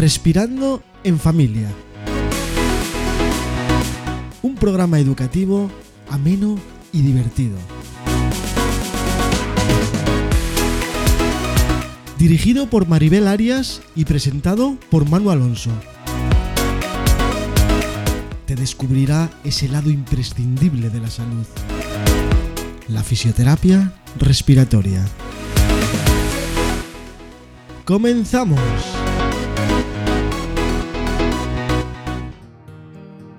Respirando 0.00 0.82
en 1.04 1.18
Familia. 1.18 1.68
Un 4.40 4.54
programa 4.54 4.98
educativo 4.98 5.70
ameno 6.08 6.58
y 6.90 7.02
divertido. 7.02 7.58
Dirigido 12.18 12.70
por 12.70 12.88
Maribel 12.88 13.28
Arias 13.28 13.82
y 13.94 14.06
presentado 14.06 14.78
por 14.90 15.06
Manu 15.06 15.30
Alonso. 15.30 15.70
Te 18.46 18.56
descubrirá 18.56 19.28
ese 19.44 19.68
lado 19.68 19.90
imprescindible 19.90 20.88
de 20.88 21.00
la 21.00 21.10
salud. 21.10 21.44
La 22.88 23.02
fisioterapia 23.02 23.92
respiratoria. 24.18 25.04
¡Comenzamos! 27.84 28.99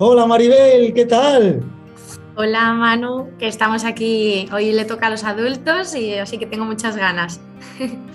Hola 0.03 0.25
Maribel, 0.25 0.95
¿qué 0.95 1.05
tal? 1.05 1.61
Hola 2.35 2.73
Manu, 2.73 3.27
que 3.37 3.47
estamos 3.47 3.85
aquí, 3.85 4.49
hoy 4.51 4.71
le 4.71 4.83
toca 4.83 5.05
a 5.05 5.09
los 5.11 5.23
adultos 5.23 5.93
y 5.93 6.15
así 6.15 6.39
que 6.39 6.47
tengo 6.47 6.65
muchas 6.65 6.97
ganas. 6.97 7.39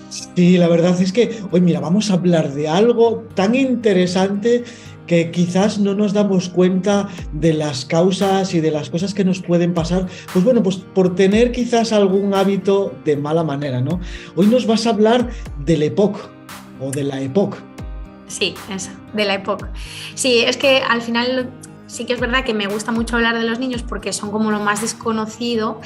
Sí, 0.09 0.57
la 0.57 0.67
verdad 0.67 1.01
es 1.01 1.13
que 1.13 1.41
hoy 1.49 1.61
mira, 1.61 1.79
vamos 1.79 2.11
a 2.11 2.15
hablar 2.15 2.51
de 2.51 2.67
algo 2.67 3.23
tan 3.35 3.55
interesante 3.55 4.65
que 5.05 5.31
quizás 5.31 5.79
no 5.79 5.93
nos 5.95 6.11
damos 6.11 6.49
cuenta 6.49 7.07
de 7.31 7.53
las 7.53 7.85
causas 7.85 8.53
y 8.53 8.59
de 8.59 8.71
las 8.71 8.89
cosas 8.89 9.13
que 9.13 9.23
nos 9.23 9.41
pueden 9.41 9.73
pasar, 9.73 10.07
pues 10.33 10.43
bueno, 10.43 10.61
pues 10.61 10.75
por 10.75 11.15
tener 11.15 11.53
quizás 11.53 11.93
algún 11.93 12.33
hábito 12.33 12.93
de 13.05 13.15
mala 13.15 13.45
manera, 13.45 13.79
¿no? 13.79 14.01
Hoy 14.35 14.47
nos 14.47 14.67
vas 14.67 14.85
a 14.87 14.89
hablar 14.89 15.29
del 15.63 15.83
EPOC 15.83 16.29
o 16.81 16.91
de 16.91 17.05
la 17.05 17.21
EPOC. 17.21 17.55
Sí, 18.27 18.55
eso, 18.69 18.91
de 19.13 19.23
la 19.23 19.35
EPOC. 19.35 19.67
Sí, 20.15 20.39
es 20.39 20.57
que 20.57 20.79
al 20.79 21.01
final 21.01 21.49
sí 21.87 22.05
que 22.05 22.13
es 22.13 22.19
verdad 22.19 22.43
que 22.43 22.53
me 22.53 22.67
gusta 22.67 22.91
mucho 22.91 23.15
hablar 23.15 23.37
de 23.37 23.43
los 23.43 23.59
niños 23.59 23.83
porque 23.83 24.13
son 24.13 24.31
como 24.31 24.51
lo 24.51 24.59
más 24.59 24.81
desconocido, 24.81 25.81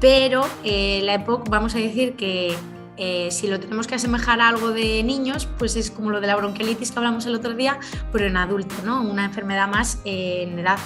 pero 0.00 0.44
eh, 0.64 1.00
la 1.04 1.14
EPOC 1.14 1.48
vamos 1.48 1.74
a 1.74 1.78
decir 1.78 2.14
que 2.14 2.54
eh, 2.98 3.28
si 3.30 3.46
lo 3.46 3.60
tenemos 3.60 3.86
que 3.86 3.94
asemejar 3.94 4.40
a 4.40 4.48
algo 4.48 4.72
de 4.72 5.02
niños, 5.02 5.48
pues 5.58 5.76
es 5.76 5.90
como 5.90 6.10
lo 6.10 6.20
de 6.20 6.26
la 6.26 6.36
bronquiolitis 6.36 6.90
que 6.90 6.98
hablamos 6.98 7.26
el 7.26 7.34
otro 7.34 7.54
día, 7.54 7.78
pero 8.12 8.26
en 8.26 8.36
adulto, 8.36 8.74
¿no? 8.84 9.02
Una 9.02 9.24
enfermedad 9.24 9.68
más 9.68 10.00
eh, 10.04 10.46
en 10.48 10.58
edad 10.58 10.78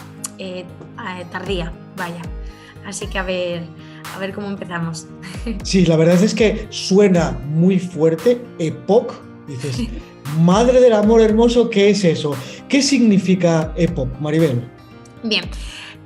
tardía, 1.31 1.73
vaya. 1.97 2.23
Así 2.87 3.07
que 3.07 3.19
a 3.19 3.23
ver, 3.23 3.65
a 4.15 4.19
ver 4.19 4.33
cómo 4.33 4.49
empezamos. 4.49 5.07
Sí, 5.63 5.85
la 5.85 5.97
verdad 5.97 6.23
es 6.23 6.35
que 6.35 6.67
suena 6.71 7.33
muy 7.33 7.79
fuerte, 7.79 8.41
EPOC, 8.59 9.13
dices, 9.47 9.89
madre 10.39 10.81
del 10.81 10.93
amor 10.93 11.21
hermoso, 11.21 11.71
¿qué 11.71 11.91
es 11.91 12.05
eso? 12.05 12.35
¿Qué 12.69 12.83
significa 12.83 13.73
EPOC, 13.77 14.21
Maribel? 14.21 14.69
Bien. 15.23 15.45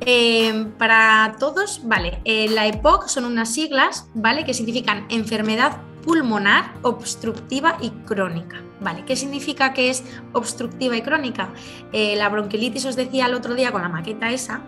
Eh, 0.00 0.67
para 0.78 1.36
todos, 1.39 1.83
vale, 1.84 2.20
eh, 2.25 2.48
la 2.50 2.67
EPOC 2.67 3.08
son 3.08 3.25
unas 3.25 3.52
siglas, 3.52 4.08
¿vale? 4.14 4.45
Que 4.45 4.52
significan 4.52 5.06
enfermedad 5.08 5.78
pulmonar 6.05 6.75
obstructiva 6.83 7.78
y 7.80 7.91
crónica. 7.91 8.61
¿Vale? 8.80 9.05
¿Qué 9.06 9.17
significa 9.17 9.72
que 9.72 9.89
es 9.89 10.05
obstructiva 10.33 10.95
y 10.97 11.00
crónica? 11.00 11.48
Eh, 11.92 12.17
la 12.17 12.28
bronquiolitis 12.28 12.84
os 12.84 12.97
decía 12.97 13.27
el 13.27 13.34
otro 13.34 13.55
día 13.55 13.72
con 13.72 13.80
la 13.80 13.89
maqueta 13.89 14.30
esa, 14.30 14.61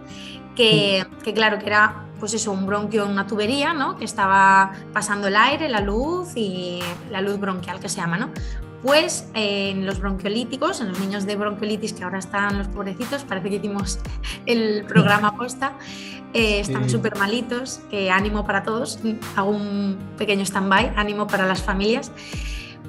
que, 0.54 1.04
que, 1.22 1.34
claro, 1.34 1.58
que 1.58 1.66
era 1.66 2.06
pues 2.18 2.32
eso, 2.32 2.52
un 2.52 2.64
bronquio 2.64 3.04
en 3.04 3.10
una 3.10 3.26
tubería, 3.26 3.74
¿no? 3.74 3.98
Que 3.98 4.06
estaba 4.06 4.72
pasando 4.94 5.28
el 5.28 5.36
aire, 5.36 5.68
la 5.68 5.80
luz 5.80 6.30
y 6.34 6.80
la 7.10 7.20
luz 7.20 7.38
bronquial 7.38 7.78
que 7.78 7.90
se 7.90 8.00
llama, 8.00 8.16
¿no? 8.16 8.30
Pues 8.82 9.28
en 9.34 9.86
los 9.86 10.00
bronquiolíticos, 10.00 10.80
en 10.80 10.88
los 10.88 11.00
niños 11.00 11.26
de 11.26 11.34
bronquiolitis 11.36 11.92
que 11.92 12.04
ahora 12.04 12.18
están 12.18 12.58
los 12.58 12.68
pobrecitos, 12.68 13.24
parece 13.24 13.50
que 13.50 13.56
hicimos 13.56 13.98
el 14.46 14.84
programa 14.84 15.36
posta, 15.36 15.72
eh, 16.34 16.60
están 16.60 16.90
súper 16.90 17.16
malitos, 17.16 17.80
que 17.90 18.10
ánimo 18.10 18.44
para 18.44 18.62
todos, 18.62 18.98
hago 19.36 19.50
un 19.50 19.96
pequeño 20.18 20.44
stand-by, 20.44 20.92
ánimo 20.96 21.26
para 21.26 21.46
las 21.46 21.62
familias. 21.62 22.12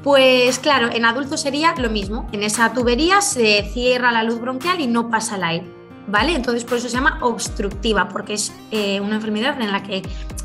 Pues 0.04 0.60
claro, 0.60 0.90
en 0.92 1.06
adultos 1.06 1.42
sería 1.42 1.74
lo 1.76 1.90
mismo, 1.90 2.28
en 2.32 2.44
esa 2.44 2.74
tubería 2.74 3.22
se 3.22 3.64
cierra 3.74 4.12
la 4.12 4.24
luz 4.24 4.40
bronquial 4.40 4.80
y 4.82 4.88
no 4.88 5.10
pasa 5.10 5.38
el 5.38 5.44
aire, 5.44 5.66
¿vale? 6.08 6.36
Entonces 6.36 6.64
por 6.64 6.78
eso 6.78 6.90
se 6.90 6.96
llama 6.96 7.20
obstructiva, 7.22 8.10
porque 8.10 8.34
es 8.34 8.54
eh, 8.72 9.00
una 9.00 9.16
enfermedad 9.16 9.60
en 9.62 9.72
la 9.72 9.84
que 9.84 10.04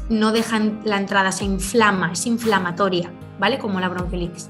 no 0.08 0.32
dejan 0.32 0.81
la 0.84 0.97
entrada, 0.97 1.32
se 1.32 1.44
inflama, 1.44 2.12
es 2.12 2.26
inflamatoria, 2.26 3.10
¿vale? 3.38 3.59
Como 3.59 3.81
la 3.81 3.88
bronquiolitis 3.88 4.48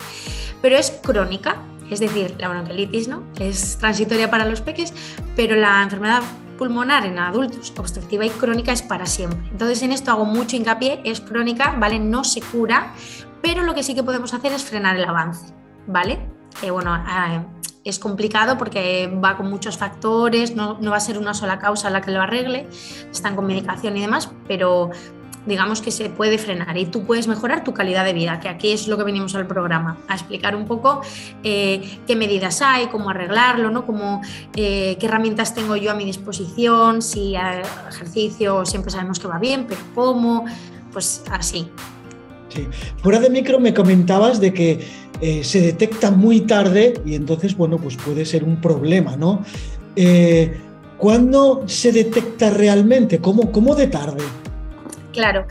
pero 0.62 0.76
es 0.76 0.90
crónica, 0.90 1.56
es 1.90 2.00
decir, 2.00 2.34
la 2.38 2.48
bronquiolitis 2.48 3.08
¿no? 3.08 3.24
es 3.38 3.76
transitoria 3.76 4.30
para 4.30 4.46
los 4.46 4.62
peques, 4.62 4.94
pero 5.36 5.56
la 5.56 5.82
enfermedad 5.82 6.22
pulmonar 6.56 7.04
en 7.04 7.18
adultos 7.18 7.74
obstructiva 7.76 8.24
y 8.24 8.30
crónica 8.30 8.72
es 8.72 8.82
para 8.82 9.04
siempre. 9.04 9.40
Entonces 9.50 9.82
en 9.82 9.90
esto 9.92 10.12
hago 10.12 10.24
mucho 10.24 10.56
hincapié, 10.56 11.00
es 11.04 11.20
crónica, 11.20 11.74
¿vale? 11.78 11.98
No 11.98 12.22
se 12.22 12.40
cura, 12.40 12.92
pero 13.42 13.62
lo 13.62 13.74
que 13.74 13.82
sí 13.82 13.94
que 13.94 14.04
podemos 14.04 14.32
hacer 14.32 14.52
es 14.52 14.62
frenar 14.62 14.96
el 14.96 15.04
avance, 15.04 15.52
¿vale? 15.88 16.20
Que 16.60 16.70
bueno, 16.70 16.94
eh, 16.96 17.44
es 17.82 17.98
complicado 17.98 18.56
porque 18.58 19.12
va 19.22 19.36
con 19.36 19.50
muchos 19.50 19.76
factores, 19.76 20.54
no, 20.54 20.78
no, 20.80 20.92
va 20.92 20.98
a 20.98 21.00
ser 21.00 21.18
una 21.18 21.34
sola 21.34 21.58
causa 21.58 21.90
la 21.90 22.00
que 22.00 22.12
lo 22.12 22.20
arregle, 22.20 22.68
están 23.10 23.34
con 23.34 23.46
medicación 23.46 23.96
y 23.96 24.02
demás, 24.02 24.30
pero 24.46 24.90
digamos 25.46 25.80
que 25.80 25.90
se 25.90 26.08
puede 26.08 26.38
frenar 26.38 26.76
y 26.78 26.86
tú 26.86 27.04
puedes 27.04 27.26
mejorar 27.26 27.64
tu 27.64 27.72
calidad 27.72 28.04
de 28.04 28.12
vida, 28.12 28.40
que 28.40 28.48
aquí 28.48 28.70
es 28.70 28.86
lo 28.88 28.96
que 28.96 29.04
venimos 29.04 29.34
al 29.34 29.46
programa, 29.46 29.98
a 30.08 30.14
explicar 30.14 30.54
un 30.54 30.66
poco 30.66 31.00
eh, 31.42 31.98
qué 32.06 32.16
medidas 32.16 32.62
hay, 32.62 32.86
cómo 32.86 33.10
arreglarlo, 33.10 33.70
¿no? 33.70 33.84
Cómo, 33.84 34.22
eh, 34.54 34.96
qué 34.98 35.06
herramientas 35.06 35.54
tengo 35.54 35.76
yo 35.76 35.90
a 35.90 35.94
mi 35.94 36.04
disposición, 36.04 37.02
si 37.02 37.34
ejercicio 37.88 38.64
siempre 38.64 38.90
sabemos 38.90 39.18
que 39.18 39.28
va 39.28 39.38
bien, 39.38 39.66
pero 39.68 39.80
cómo, 39.94 40.44
pues 40.92 41.22
así. 41.30 41.68
Sí. 42.48 42.68
Fuera 43.02 43.18
de 43.18 43.30
micro 43.30 43.58
me 43.58 43.72
comentabas 43.72 44.38
de 44.38 44.52
que 44.52 44.86
eh, 45.20 45.42
se 45.42 45.60
detecta 45.60 46.10
muy 46.10 46.42
tarde 46.42 47.00
y 47.04 47.14
entonces, 47.14 47.56
bueno, 47.56 47.78
pues 47.78 47.96
puede 47.96 48.24
ser 48.26 48.44
un 48.44 48.60
problema, 48.60 49.16
¿no? 49.16 49.44
¿Cuándo 50.98 51.64
se 51.66 51.90
detecta 51.90 52.50
realmente? 52.50 53.18
¿Cómo, 53.18 53.50
cómo 53.50 53.74
de 53.74 53.88
tarde? 53.88 54.22
Claro. 55.12 55.46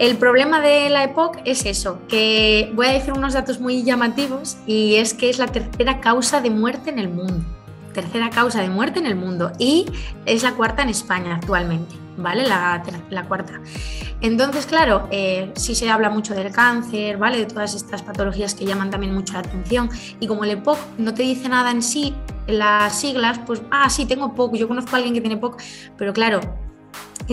El 0.00 0.16
problema 0.16 0.60
de 0.60 0.88
la 0.88 1.04
EPOC 1.04 1.40
es 1.44 1.66
eso, 1.66 2.00
que 2.08 2.72
voy 2.74 2.86
a 2.86 2.92
decir 2.92 3.12
unos 3.12 3.34
datos 3.34 3.60
muy 3.60 3.82
llamativos 3.82 4.56
y 4.66 4.94
es 4.94 5.12
que 5.12 5.28
es 5.28 5.38
la 5.38 5.46
tercera 5.46 6.00
causa 6.00 6.40
de 6.40 6.48
muerte 6.48 6.88
en 6.88 6.98
el 6.98 7.10
mundo. 7.10 7.44
Tercera 7.92 8.30
causa 8.30 8.62
de 8.62 8.70
muerte 8.70 8.98
en 8.98 9.04
el 9.04 9.14
mundo 9.14 9.52
y 9.58 9.84
es 10.24 10.42
la 10.42 10.52
cuarta 10.52 10.82
en 10.82 10.88
España 10.88 11.34
actualmente, 11.34 11.96
¿vale? 12.16 12.44
La, 12.48 12.82
cuarta. 13.28 13.60
Entonces, 14.22 14.64
claro, 14.64 15.06
eh, 15.10 15.52
sí 15.56 15.74
se 15.74 15.90
habla 15.90 16.08
mucho 16.08 16.34
del 16.34 16.50
cáncer, 16.50 17.18
¿vale? 17.18 17.36
De 17.36 17.44
todas 17.44 17.74
estas 17.74 18.00
patologías 18.00 18.54
que 18.54 18.64
llaman 18.64 18.88
también 18.88 19.12
mucho 19.12 19.34
la 19.34 19.40
atención 19.40 19.90
y 20.18 20.26
como 20.26 20.44
el 20.44 20.52
EPOC 20.52 20.78
no 20.96 21.12
te 21.12 21.24
dice 21.24 21.48
nada 21.50 21.70
en 21.72 21.82
sí, 21.82 22.14
las 22.46 22.98
siglas, 22.98 23.38
pues, 23.44 23.60
ah, 23.70 23.90
sí, 23.90 24.06
tengo 24.06 24.34
POC, 24.34 24.54
yo 24.54 24.66
conozco 24.66 24.94
a 24.94 24.96
alguien 24.96 25.12
que 25.12 25.20
tiene 25.20 25.36
POC, 25.36 25.62
pero 25.98 26.14
claro, 26.14 26.40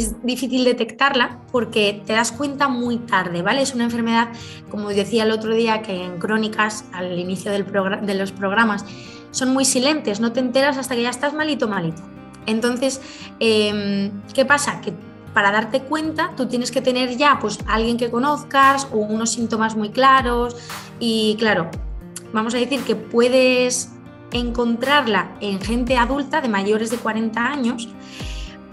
es 0.01 0.23
difícil 0.23 0.63
detectarla 0.63 1.39
porque 1.51 2.01
te 2.05 2.13
das 2.13 2.31
cuenta 2.31 2.67
muy 2.67 2.97
tarde, 2.97 3.41
¿vale? 3.41 3.61
Es 3.61 3.73
una 3.73 3.85
enfermedad, 3.85 4.29
como 4.69 4.89
decía 4.89 5.23
el 5.23 5.31
otro 5.31 5.53
día, 5.53 5.81
que 5.81 6.03
en 6.03 6.19
crónicas, 6.19 6.85
al 6.93 7.17
inicio 7.17 7.51
del 7.51 7.65
de 7.65 8.15
los 8.15 8.31
programas, 8.31 8.85
son 9.31 9.53
muy 9.53 9.65
silentes, 9.65 10.19
no 10.19 10.31
te 10.31 10.39
enteras 10.39 10.77
hasta 10.77 10.95
que 10.95 11.03
ya 11.03 11.09
estás 11.09 11.33
malito, 11.33 11.67
malito. 11.67 12.01
Entonces, 12.45 13.01
em, 13.39 14.11
¿qué 14.33 14.45
pasa? 14.45 14.81
Que 14.81 14.93
para 15.33 15.51
darte 15.51 15.81
cuenta 15.81 16.33
tú 16.35 16.47
tienes 16.47 16.71
que 16.71 16.81
tener 16.81 17.15
ya 17.17 17.37
pues 17.39 17.59
alguien 17.67 17.97
que 17.97 18.09
conozcas 18.09 18.87
o 18.91 18.97
unos 18.97 19.31
síntomas 19.31 19.75
muy 19.75 19.89
claros 19.89 20.55
y 20.99 21.35
claro, 21.37 21.69
vamos 22.33 22.55
a 22.55 22.57
decir 22.57 22.81
que 22.81 22.95
puedes 22.95 23.91
encontrarla 24.31 25.35
en 25.41 25.61
gente 25.61 25.97
adulta 25.97 26.41
de 26.41 26.49
mayores 26.49 26.89
de 26.89 26.97
40 26.97 27.45
años, 27.45 27.89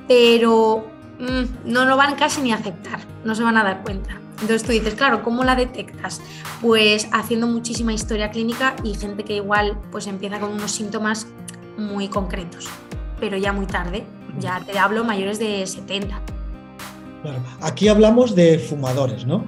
pero 0.08 0.86
Mm, 1.18 1.70
no 1.72 1.84
lo 1.84 1.96
van 1.96 2.16
casi 2.16 2.40
ni 2.40 2.52
a 2.52 2.56
aceptar, 2.56 3.00
no 3.24 3.34
se 3.34 3.42
van 3.42 3.56
a 3.56 3.64
dar 3.64 3.82
cuenta. 3.82 4.20
Entonces 4.40 4.64
tú 4.64 4.72
dices, 4.72 4.94
claro, 4.94 5.22
¿cómo 5.22 5.44
la 5.44 5.54
detectas? 5.54 6.20
Pues 6.60 7.08
haciendo 7.12 7.46
muchísima 7.46 7.92
historia 7.92 8.30
clínica 8.30 8.74
y 8.82 8.94
gente 8.94 9.24
que 9.24 9.36
igual 9.36 9.78
pues 9.92 10.06
empieza 10.06 10.40
con 10.40 10.50
unos 10.50 10.72
síntomas 10.72 11.26
muy 11.78 12.08
concretos, 12.08 12.68
pero 13.20 13.36
ya 13.36 13.52
muy 13.52 13.66
tarde, 13.66 14.04
ya 14.38 14.60
te 14.60 14.78
hablo 14.78 15.04
mayores 15.04 15.38
de 15.38 15.66
70. 15.66 16.20
Claro, 17.22 17.42
aquí 17.60 17.88
hablamos 17.88 18.34
de 18.34 18.58
fumadores, 18.58 19.24
¿no? 19.24 19.44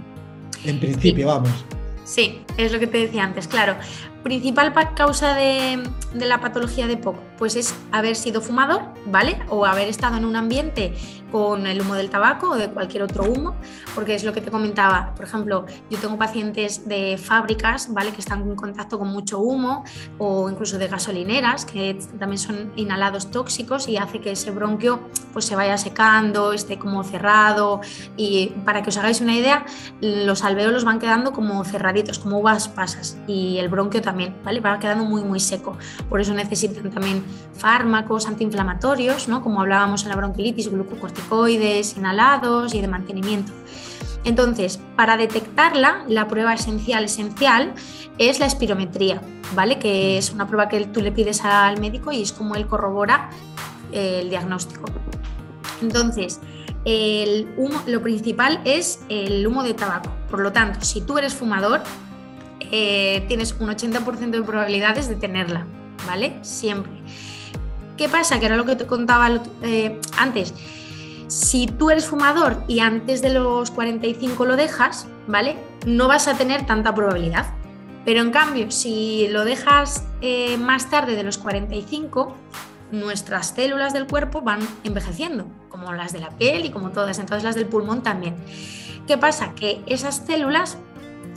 En 0.65 0.81
principio, 0.81 1.27
vamos. 1.27 1.65
Sí, 2.05 2.43
es 2.57 2.73
lo 2.73 2.79
que 2.79 2.87
te 2.87 2.99
decía 2.99 3.25
antes, 3.25 3.49
claro. 3.49 3.75
Principal 4.23 4.73
causa 4.95 5.35
de, 5.35 5.83
la 6.15 6.41
patología 6.41 6.87
de 6.87 6.97
POC, 6.97 7.17
pues 7.39 7.57
es 7.57 7.75
haber 7.93 8.17
sido 8.17 8.41
fumador, 8.41 8.83
¿vale? 9.07 9.39
O 9.49 9.67
haber 9.67 9.89
estado 9.89 10.17
en 10.17 10.25
un 10.25 10.37
ambiente 10.37 10.95
con 11.31 11.67
el 11.67 11.81
humo 11.81 11.94
del 11.94 12.11
tabaco 12.11 12.50
o 12.50 12.56
de 12.56 12.69
cualquier 12.70 13.02
otro 13.02 13.25
humo, 13.25 13.55
porque 13.94 14.14
es 14.14 14.25
lo 14.25 14.32
que 14.32 14.40
te 14.40 14.50
comentaba. 14.50 15.12
Por 15.14 15.25
ejemplo, 15.25 15.67
yo 15.90 15.99
tengo 15.99 16.17
pacientes 16.17 16.88
de 16.88 17.19
fábricas, 17.19 17.93
¿vale? 17.93 18.12
Que 18.12 18.20
están 18.20 18.43
en 18.43 18.56
contacto 18.56 18.99
con 18.99 19.08
mucho 19.08 19.38
humo 19.38 19.84
o 20.19 20.49
incluso 20.50 20.78
de 20.78 20.88
gasolineras, 20.88 21.64
que 21.64 21.99
también 22.19 22.38
son 22.38 22.73
inhalados 22.76 23.31
tóxicos 23.31 23.88
y 23.88 23.96
hace 23.96 24.20
que 24.20 24.32
ese 24.32 24.50
bronquio 24.50 25.00
pues 25.32 25.44
se 25.44 25.56
vaya 25.56 25.76
secando, 25.76 26.52
esté 26.52 26.78
como 26.78 27.05
cerrado 27.05 27.81
y 28.17 28.49
para 28.64 28.82
que 28.82 28.88
os 28.88 28.96
hagáis 28.96 29.20
una 29.20 29.34
idea, 29.34 29.67
los 30.00 30.44
alveolos 30.44 30.84
van 30.84 30.99
quedando 30.99 31.32
como 31.32 31.64
cerraditos, 31.64 32.19
como 32.19 32.38
uvas 32.38 32.69
pasas 32.69 33.19
y 33.26 33.58
el 33.58 33.69
bronquio 33.69 34.00
también, 34.00 34.34
¿vale? 34.44 34.61
Va 34.61 34.79
quedando 34.79 35.05
muy 35.05 35.22
muy 35.22 35.40
seco. 35.40 35.76
Por 36.08 36.20
eso 36.20 36.32
necesitan 36.34 36.90
también 36.90 37.25
fármacos 37.55 38.26
antiinflamatorios, 38.26 39.29
¿no? 39.29 39.43
Como 39.43 39.61
hablábamos 39.61 40.05
en 40.05 40.11
la 40.11 40.17
bronquilitis, 40.17 40.70
glucocorticoides, 40.70 41.16
inhalados 41.97 42.75
y 42.75 42.81
de 42.81 42.89
mantenimiento. 42.89 43.53
Entonces, 44.27 44.81
para 44.97 45.17
detectarla, 45.17 46.05
la 46.09 46.27
prueba 46.27 46.53
esencial, 46.53 47.05
esencial, 47.05 47.75
es 48.19 48.41
la 48.41 48.47
espirometría, 48.47 49.23
¿vale? 49.55 49.79
Que 49.79 50.19
es 50.19 50.33
una 50.33 50.49
prueba 50.49 50.69
que 50.69 50.85
tú 50.87 51.01
le 51.01 51.13
pides 51.13 51.45
al 51.45 51.81
médico 51.81 52.11
y 52.11 52.23
es 52.23 52.33
como 52.33 52.57
él 52.57 52.67
corrobora 52.67 53.31
eh, 53.93 54.21
el 54.23 54.31
diagnóstico. 54.31 54.87
Entonces, 55.81 56.41
el 56.85 57.49
humo, 57.57 57.81
lo 57.87 58.03
principal 58.03 58.61
es 58.65 59.01
el 59.09 59.47
humo 59.47 59.63
de 59.63 59.75
tabaco. 59.75 60.11
Por 60.29 60.41
lo 60.41 60.53
tanto, 60.53 60.85
si 60.85 61.03
tú 61.03 61.19
eres 61.19 61.35
fumador, 61.35 61.83
eh, 62.73 63.25
tienes 63.29 63.55
un 63.61 63.69
80% 63.69 64.31
de 64.31 64.43
probabilidades 64.43 65.09
de 65.09 65.15
tenerla, 65.15 65.67
¿vale? 66.05 66.37
Siempre. 66.43 66.93
¿Qué 67.97 68.09
pasa? 68.09 68.41
Que 68.41 68.47
era 68.47 68.57
lo 68.57 68.65
que 68.65 68.75
te 68.75 68.87
contaba 68.87 69.41
eh, 69.63 70.01
antes 70.19 70.53
si 71.28 71.67
tú 71.67 71.90
eres 71.90 72.06
fumador 72.06 72.62
y 72.69 72.81
antes 72.81 73.23
de 73.23 73.31
los 73.31 73.70
45 73.70 74.44
lo 74.44 74.56
dejas, 74.56 75.06
¿vale? 75.26 75.56
No 75.87 76.08
vas 76.08 76.28
a 76.28 76.37
tener 76.37 76.67
tanta 76.67 76.94
probabilidad. 76.94 77.46
Pero 78.05 78.20
en 78.20 78.31
cambio, 78.31 78.70
si 78.70 79.26
lo 79.28 79.44
dejas 79.44 80.05
eh, 80.20 80.56
más 80.58 80.90
tarde 80.90 81.17
de 81.17 81.25
los 81.25 81.38
45, 81.38 82.34
nuestras 82.93 83.49
células 83.49 83.93
del 83.93 84.06
cuerpo 84.06 84.43
van 84.43 84.61
envejeciendo, 84.84 85.46
como 85.69 85.93
las 85.93 86.12
de 86.12 86.20
la 86.20 86.31
piel 86.31 86.64
y 86.64 86.70
como 86.70 86.90
todas, 86.90 87.19
entonces 87.19 87.43
las 87.43 87.56
del 87.56 87.67
pulmón 87.67 88.02
también. 88.02 88.37
¿Qué 89.08 89.19
pasa? 89.19 89.55
Que 89.55 89.82
esas 89.87 90.22
células, 90.25 90.79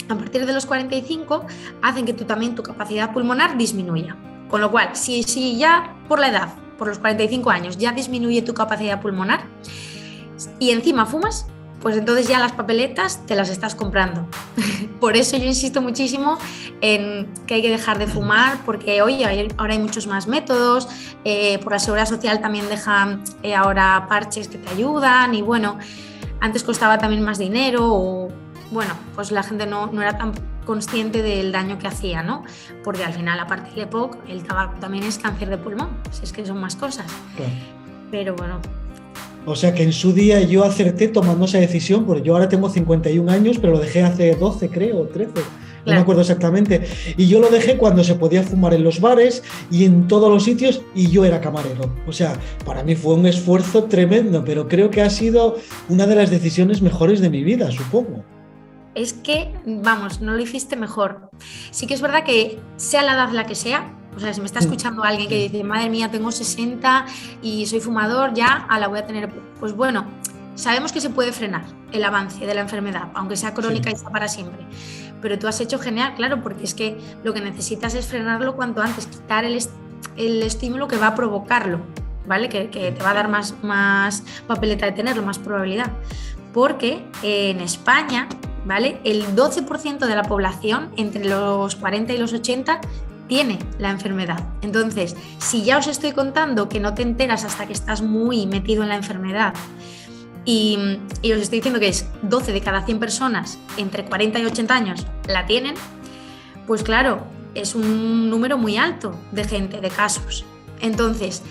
a 0.10 0.16
partir 0.16 0.46
de 0.46 0.54
los 0.54 0.68
45, 0.68 1.46
hacen 1.82 2.06
que 2.06 2.14
tú, 2.14 2.26
también 2.26 2.54
tu 2.54 2.62
capacidad 2.62 3.14
pulmonar 3.14 3.58
disminuya. 3.58 4.16
Con 4.48 4.62
lo 4.62 4.70
cual, 4.70 4.96
si, 4.96 5.24
si 5.24 5.58
ya 5.58 5.96
por 6.08 6.20
la 6.20 6.30
edad 6.30 6.50
por 6.80 6.88
los 6.88 6.98
45 6.98 7.52
años 7.52 7.78
ya 7.78 7.92
disminuye 7.92 8.42
tu 8.42 8.56
capacidad 8.56 9.00
pulmonar 9.00 9.44
y 10.58 10.72
encima 10.72 11.06
fumas, 11.06 11.46
pues 11.82 11.98
entonces 11.98 12.28
ya 12.28 12.40
las 12.40 12.54
papeletas 12.54 13.26
te 13.26 13.36
las 13.36 13.50
estás 13.50 13.76
comprando. 13.76 14.26
por 15.00 15.16
eso 15.16 15.38
yo 15.38 15.46
insisto 15.46 15.82
muchísimo 15.82 16.38
en 16.82 17.28
que 17.46 17.56
hay 17.56 17.62
que 17.62 17.70
dejar 17.70 18.00
de 18.00 18.08
fumar, 18.08 18.58
porque 18.66 19.02
hoy 19.02 19.24
ahora 19.24 19.74
hay 19.74 19.80
muchos 19.80 20.08
más 20.08 20.28
métodos, 20.28 20.88
eh, 21.26 21.60
por 21.60 21.74
la 21.74 21.80
seguridad 21.80 22.08
social 22.08 22.42
también 22.42 22.68
dejan 22.70 23.24
eh, 23.44 23.54
ahora 23.54 24.08
parches 24.10 24.48
que 24.48 24.58
te 24.58 24.70
ayudan 24.70 25.36
y 25.36 25.42
bueno, 25.42 25.78
antes 26.40 26.64
costaba 26.64 26.98
también 26.98 27.22
más 27.24 27.38
dinero 27.38 27.94
o 27.94 28.30
bueno, 28.72 28.94
pues 29.16 29.32
la 29.32 29.44
gente 29.44 29.66
no, 29.66 29.88
no 29.88 30.02
era 30.02 30.18
tan 30.18 30.34
consciente 30.70 31.24
del 31.24 31.52
daño 31.52 31.80
que 31.80 31.88
hacía, 31.88 32.22
¿no? 32.22 32.44
Porque 32.84 33.04
al 33.04 33.12
final, 33.12 33.40
aparte 33.40 33.72
del 33.72 33.86
EPOC, 33.86 34.20
el 34.28 34.44
tabaco 34.44 34.76
también 34.80 35.04
es 35.04 35.18
cáncer 35.18 35.50
de 35.50 35.58
pulmón, 35.58 35.90
si 36.12 36.26
es 36.26 36.32
que 36.32 36.46
son 36.46 36.60
más 36.62 36.76
cosas. 36.76 37.08
Pero 38.12 38.36
bueno. 38.36 38.60
O 39.48 39.56
sea 39.56 39.74
que 39.74 39.82
en 39.82 39.92
su 39.92 40.14
día 40.14 40.42
yo 40.42 40.64
acerté 40.64 41.08
tomando 41.08 41.46
esa 41.46 41.58
decisión, 41.58 42.06
porque 42.06 42.22
yo 42.22 42.36
ahora 42.36 42.50
tengo 42.50 42.70
51 42.70 43.32
años, 43.32 43.58
pero 43.58 43.74
lo 43.74 43.80
dejé 43.80 44.04
hace 44.04 44.36
12, 44.36 44.70
creo, 44.70 45.08
13. 45.08 45.34
No 45.88 45.94
me 45.94 46.02
acuerdo 46.02 46.22
exactamente. 46.22 46.88
Y 47.18 47.26
yo 47.26 47.40
lo 47.40 47.50
dejé 47.50 47.76
cuando 47.76 48.04
se 48.04 48.14
podía 48.14 48.44
fumar 48.44 48.76
en 48.76 48.84
los 48.84 49.02
bares 49.02 49.42
y 49.72 49.86
en 49.86 50.08
todos 50.08 50.30
los 50.30 50.44
sitios 50.44 50.84
y 50.94 51.10
yo 51.10 51.26
era 51.26 51.42
camarero. 51.42 51.92
O 52.06 52.14
sea, 52.14 52.34
para 52.64 52.84
mí 52.84 52.94
fue 52.94 53.16
un 53.16 53.26
esfuerzo 53.26 53.86
tremendo, 53.86 54.46
pero 54.46 54.68
creo 54.68 54.92
que 54.92 55.02
ha 55.02 55.10
sido 55.10 55.58
una 55.88 56.06
de 56.06 56.14
las 56.14 56.30
decisiones 56.30 56.84
mejores 56.84 57.22
de 57.22 57.32
mi 57.32 57.44
vida, 57.44 57.72
supongo 57.72 58.24
es 58.96 59.14
que, 59.14 59.54
vamos, 59.66 60.22
no 60.22 60.34
lo 60.34 60.40
hiciste 60.40 60.76
mejor. 60.76 61.30
Sí 61.72 61.88
que 61.88 61.94
es 61.94 62.02
verdad 62.02 62.24
que 62.24 62.60
sea 62.78 63.04
la 63.04 63.14
edad 63.14 63.32
la 63.32 63.46
que 63.46 63.56
sea, 63.56 63.96
o 64.16 64.20
sea, 64.20 64.34
si 64.34 64.42
me 64.42 64.48
está 64.48 64.60
escuchando 64.60 65.04
alguien 65.04 65.30
que 65.30 65.48
dice, 65.48 65.64
madre 65.64 65.90
mía, 65.90 66.12
tengo 66.12 66.32
60 66.32 67.06
y 67.42 67.66
soy 67.68 67.80
fumador, 67.80 68.34
ya 68.34 68.66
a 68.70 68.80
la 68.80 68.88
voy 68.88 69.00
a 69.00 69.06
tener. 69.06 69.30
Pues 69.60 69.74
bueno, 69.74 70.06
sabemos 70.56 70.92
que 70.92 71.00
se 71.00 71.10
puede 71.10 71.32
frenar 71.32 71.64
el 71.92 72.04
avance 72.04 72.46
de 72.46 72.54
la 72.54 72.62
enfermedad, 72.62 73.10
aunque 73.14 73.38
sea 73.38 73.54
crónica 73.54 73.92
y 73.92 73.96
sea 73.96 74.10
para 74.10 74.28
siempre. 74.28 74.66
Pero 75.22 75.38
tú 75.38 75.48
has 75.48 75.62
hecho 75.62 75.80
genial, 75.80 76.16
claro, 76.16 76.42
porque 76.42 76.64
es 76.64 76.74
que 76.74 77.00
lo 77.24 77.34
que 77.34 77.42
necesitas 77.42 77.94
es 77.94 78.08
frenarlo 78.08 78.56
cuanto 78.56 78.82
antes, 78.82 79.08
quitar 79.08 79.46
el, 79.46 79.58
el 80.18 80.44
estímulo 80.44 80.88
que 80.88 80.98
va 80.98 81.08
a 81.08 81.16
provocarlo, 81.16 81.80
¿vale? 82.28 82.50
Que, 82.50 82.70
que, 82.70 82.92
te 82.92 83.04
va 83.04 83.12
a 83.12 83.14
dar 83.14 83.30
más, 83.30 83.56
más 83.64 84.24
papeleta 84.48 84.86
de 84.86 84.94
tenerlo, 84.94 85.24
más 85.24 85.40
probabilidad. 85.40 85.92
Porque 86.54 87.06
en 87.22 87.62
España 87.62 88.28
¿vale? 88.66 89.00
El 89.04 89.36
12% 89.36 90.00
de 90.00 90.16
la 90.16 90.24
población 90.24 90.90
entre 90.98 91.26
los 91.26 91.76
40 91.76 92.14
y 92.14 92.18
los 92.18 92.34
80 92.34 92.82
tiene 93.28 93.60
la 93.78 93.92
enfermedad. 93.92 94.44
Entonces, 94.62 95.16
si 95.38 95.64
ya 95.64 95.78
os 95.78 95.88
estoy 95.88 96.12
contando 96.12 96.68
que 96.68 96.80
no 96.80 96.94
te 96.94 97.04
enteras 97.04 97.46
hasta 97.46 97.68
que 97.68 97.74
estás 97.74 98.02
muy 98.02 98.48
metido 98.48 98.84
en 98.84 98.90
la 98.90 98.96
enfermedad 98.96 99.54
y, 100.46 100.78
os 101.24 101.42
estoy 101.42 101.60
diciendo 101.60 101.80
que 101.80 101.90
es 101.90 102.08
12 102.24 102.52
de 102.52 102.62
cada 102.62 102.84
100 102.84 103.00
personas 103.00 103.60
entre 103.78 104.04
40 104.06 104.40
y 104.40 104.46
80 104.46 104.76
años 104.76 105.06
la 105.28 105.46
tienen, 105.46 105.76
pues 106.66 106.82
claro, 106.82 107.24
es 107.54 107.76
un 107.76 108.30
número 108.30 108.58
muy 108.58 108.78
alto 108.78 109.16
de 109.32 109.44
gente, 109.44 109.80
de 109.80 109.90
casos. 109.90 110.46
Entonces, 110.82 111.44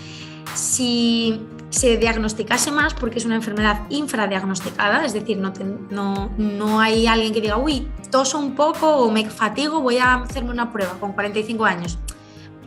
si 0.53 1.39
se 1.69 1.97
diagnosticase 1.97 2.71
más 2.71 2.93
porque 2.93 3.19
es 3.19 3.25
una 3.25 3.35
enfermedad 3.35 3.81
infradiagnosticada, 3.89 5.05
es 5.05 5.13
decir, 5.13 5.37
no, 5.37 5.53
no, 5.89 6.31
no, 6.37 6.79
hay 6.79 7.07
alguien 7.07 7.33
que 7.33 7.41
diga, 7.41 7.57
uy, 7.57 7.87
toso 8.09 8.39
un 8.39 8.55
poco 8.55 8.97
o 8.97 9.11
me 9.11 9.29
fatigo, 9.29 9.81
voy 9.81 9.97
a 9.97 10.15
hacerme 10.15 10.51
una 10.51 10.71
prueba 10.71 10.93
con 10.99 11.13
45 11.13 11.65
años. 11.65 11.99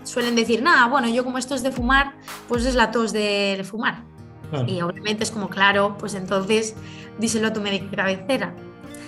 Suelen 0.04 0.34
decir, 0.34 0.62
nada, 0.62 0.87
bueno, 0.88 1.08
yo 1.08 1.25
como 1.25 1.38
esto 1.38 1.54
es 1.54 1.62
de 1.62 1.72
fumar, 1.72 2.14
pues 2.49 2.64
es 2.64 2.75
la 2.75 2.90
tos 2.90 3.12
de 3.12 3.64
fumar. 3.69 4.04
Y 4.66 4.82
obviamente 4.82 5.25
es 5.25 5.31
como, 5.31 5.49
claro, 5.49 5.96
pues 5.99 6.14
entonces 6.14 6.75
díselo 7.19 7.49
a 7.49 7.52
tu 7.52 7.60
médico 7.60 7.87
cabecera. 7.96 8.54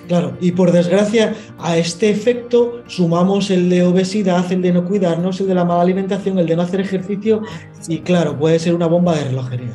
Claro, 0.08 0.36
y 0.40 0.52
por 0.52 0.70
desgracia 0.70 1.34
a 1.58 1.76
este 1.78 2.10
efecto 2.10 2.82
sumamos 2.86 3.50
el 3.50 3.70
de 3.70 3.82
obesidad, 3.84 4.50
el 4.52 4.60
de 4.60 4.72
no 4.72 4.84
cuidarnos, 4.84 5.40
el 5.40 5.46
de 5.46 5.54
la 5.54 5.64
mala 5.64 5.82
alimentación, 5.82 6.38
el 6.38 6.46
de 6.46 6.56
no 6.56 6.62
hacer 6.62 6.80
ejercicio 6.80 7.42
y 7.88 8.00
claro, 8.00 8.38
puede 8.38 8.58
ser 8.58 8.74
una 8.74 8.86
bomba 8.86 9.14
de 9.14 9.24
relojería. 9.24 9.72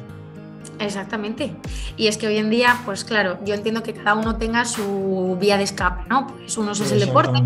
Exactamente. 0.80 1.52
Y 1.98 2.08
es 2.08 2.18
que 2.18 2.28
hoy 2.28 2.38
en 2.38 2.50
día, 2.50 2.80
pues 2.86 3.04
claro, 3.04 3.38
yo 3.46 3.54
entiendo 3.54 3.84
que 3.84 3.94
cada 3.94 4.14
uno 4.14 4.38
tenga 4.38 4.66
su 4.66 5.38
vía 5.40 5.58
de 5.58 5.64
escape, 5.64 6.04
¿no? 6.10 6.28
Pues 6.28 6.58
unos 6.58 6.80
es 6.80 6.92
el 6.92 7.00
deporte, 7.00 7.42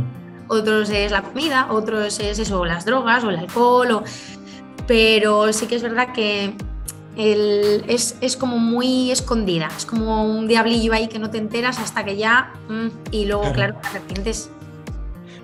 otros 0.48 0.90
es 0.90 1.12
la 1.12 1.24
comida, 1.24 1.68
otros 1.72 2.20
es 2.20 2.38
eso, 2.38 2.66
las 2.66 2.86
drogas 2.86 3.24
o 3.24 3.30
el 3.30 3.38
alcohol, 3.38 4.04
pero 4.88 5.52
sí 5.54 5.66
que 5.68 5.76
es 5.76 5.84
verdad 5.84 6.14
que 6.14 6.54
es, 7.16 8.38
como 8.40 8.58
muy 8.58 9.12
escondida, 9.12 9.70
es 9.76 9.86
como 9.86 10.26
un 10.26 10.48
diablillo 10.48 10.94
ahí 10.94 11.08
que 11.08 11.20
no 11.20 11.30
te 11.30 11.38
enteras 11.38 11.80
hasta 11.80 12.04
que 12.04 12.18
ya, 12.18 12.54
mm, 12.70 12.88
y 13.12 13.26
luego, 13.26 13.52
claro, 13.54 13.76
te 13.82 13.88
arrepientes. 13.88 14.50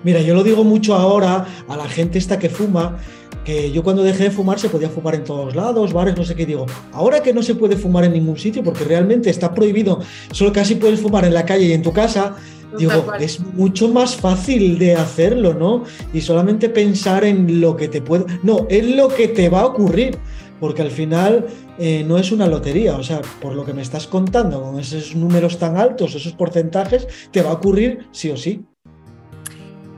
Mira, 0.02 0.20
yo 0.20 0.34
lo 0.34 0.42
digo 0.42 0.64
mucho 0.64 0.94
ahora 0.94 1.46
a 1.68 1.76
la 1.76 1.88
gente 1.88 2.18
esta 2.18 2.38
que 2.38 2.48
fuma, 2.48 2.96
que 3.44 3.70
yo 3.70 3.82
cuando 3.82 4.02
dejé 4.02 4.24
de 4.24 4.30
fumar 4.30 4.58
se 4.58 4.68
podía 4.68 4.88
fumar 4.88 5.14
en 5.14 5.24
todos 5.24 5.54
lados, 5.54 5.92
bares, 5.92 6.16
no 6.16 6.24
sé 6.24 6.34
qué 6.34 6.46
digo. 6.46 6.66
Ahora 6.92 7.22
que 7.22 7.32
no 7.32 7.42
se 7.42 7.54
puede 7.54 7.76
fumar 7.76 8.04
en 8.04 8.12
ningún 8.12 8.38
sitio 8.38 8.62
porque 8.62 8.84
realmente 8.84 9.30
está 9.30 9.54
prohibido, 9.54 10.00
solo 10.32 10.52
casi 10.52 10.74
puedes 10.74 11.00
fumar 11.00 11.24
en 11.24 11.34
la 11.34 11.44
calle 11.44 11.66
y 11.66 11.72
en 11.72 11.82
tu 11.82 11.92
casa, 11.92 12.36
digo, 12.78 13.06
es 13.18 13.40
mucho 13.40 13.88
más 13.88 14.16
fácil 14.16 14.78
de 14.78 14.94
hacerlo, 14.94 15.54
¿no? 15.54 15.84
Y 16.12 16.20
solamente 16.20 16.68
pensar 16.68 17.24
en 17.24 17.60
lo 17.60 17.76
que 17.76 17.88
te 17.88 18.00
puede... 18.00 18.24
No, 18.42 18.66
es 18.68 18.86
lo 18.86 19.08
que 19.08 19.28
te 19.28 19.48
va 19.48 19.60
a 19.60 19.66
ocurrir 19.66 20.18
porque 20.60 20.82
al 20.82 20.90
final 20.90 21.46
eh, 21.78 22.04
no 22.06 22.18
es 22.18 22.30
una 22.30 22.46
lotería, 22.46 22.96
o 22.96 23.02
sea, 23.02 23.22
por 23.40 23.54
lo 23.54 23.64
que 23.64 23.72
me 23.72 23.82
estás 23.82 24.06
contando, 24.06 24.62
con 24.62 24.78
esos 24.78 25.16
números 25.16 25.58
tan 25.58 25.76
altos, 25.76 26.14
esos 26.14 26.34
porcentajes, 26.34 27.08
te 27.32 27.42
va 27.42 27.50
a 27.50 27.54
ocurrir 27.54 28.06
sí 28.12 28.30
o 28.30 28.36
sí. 28.36 28.64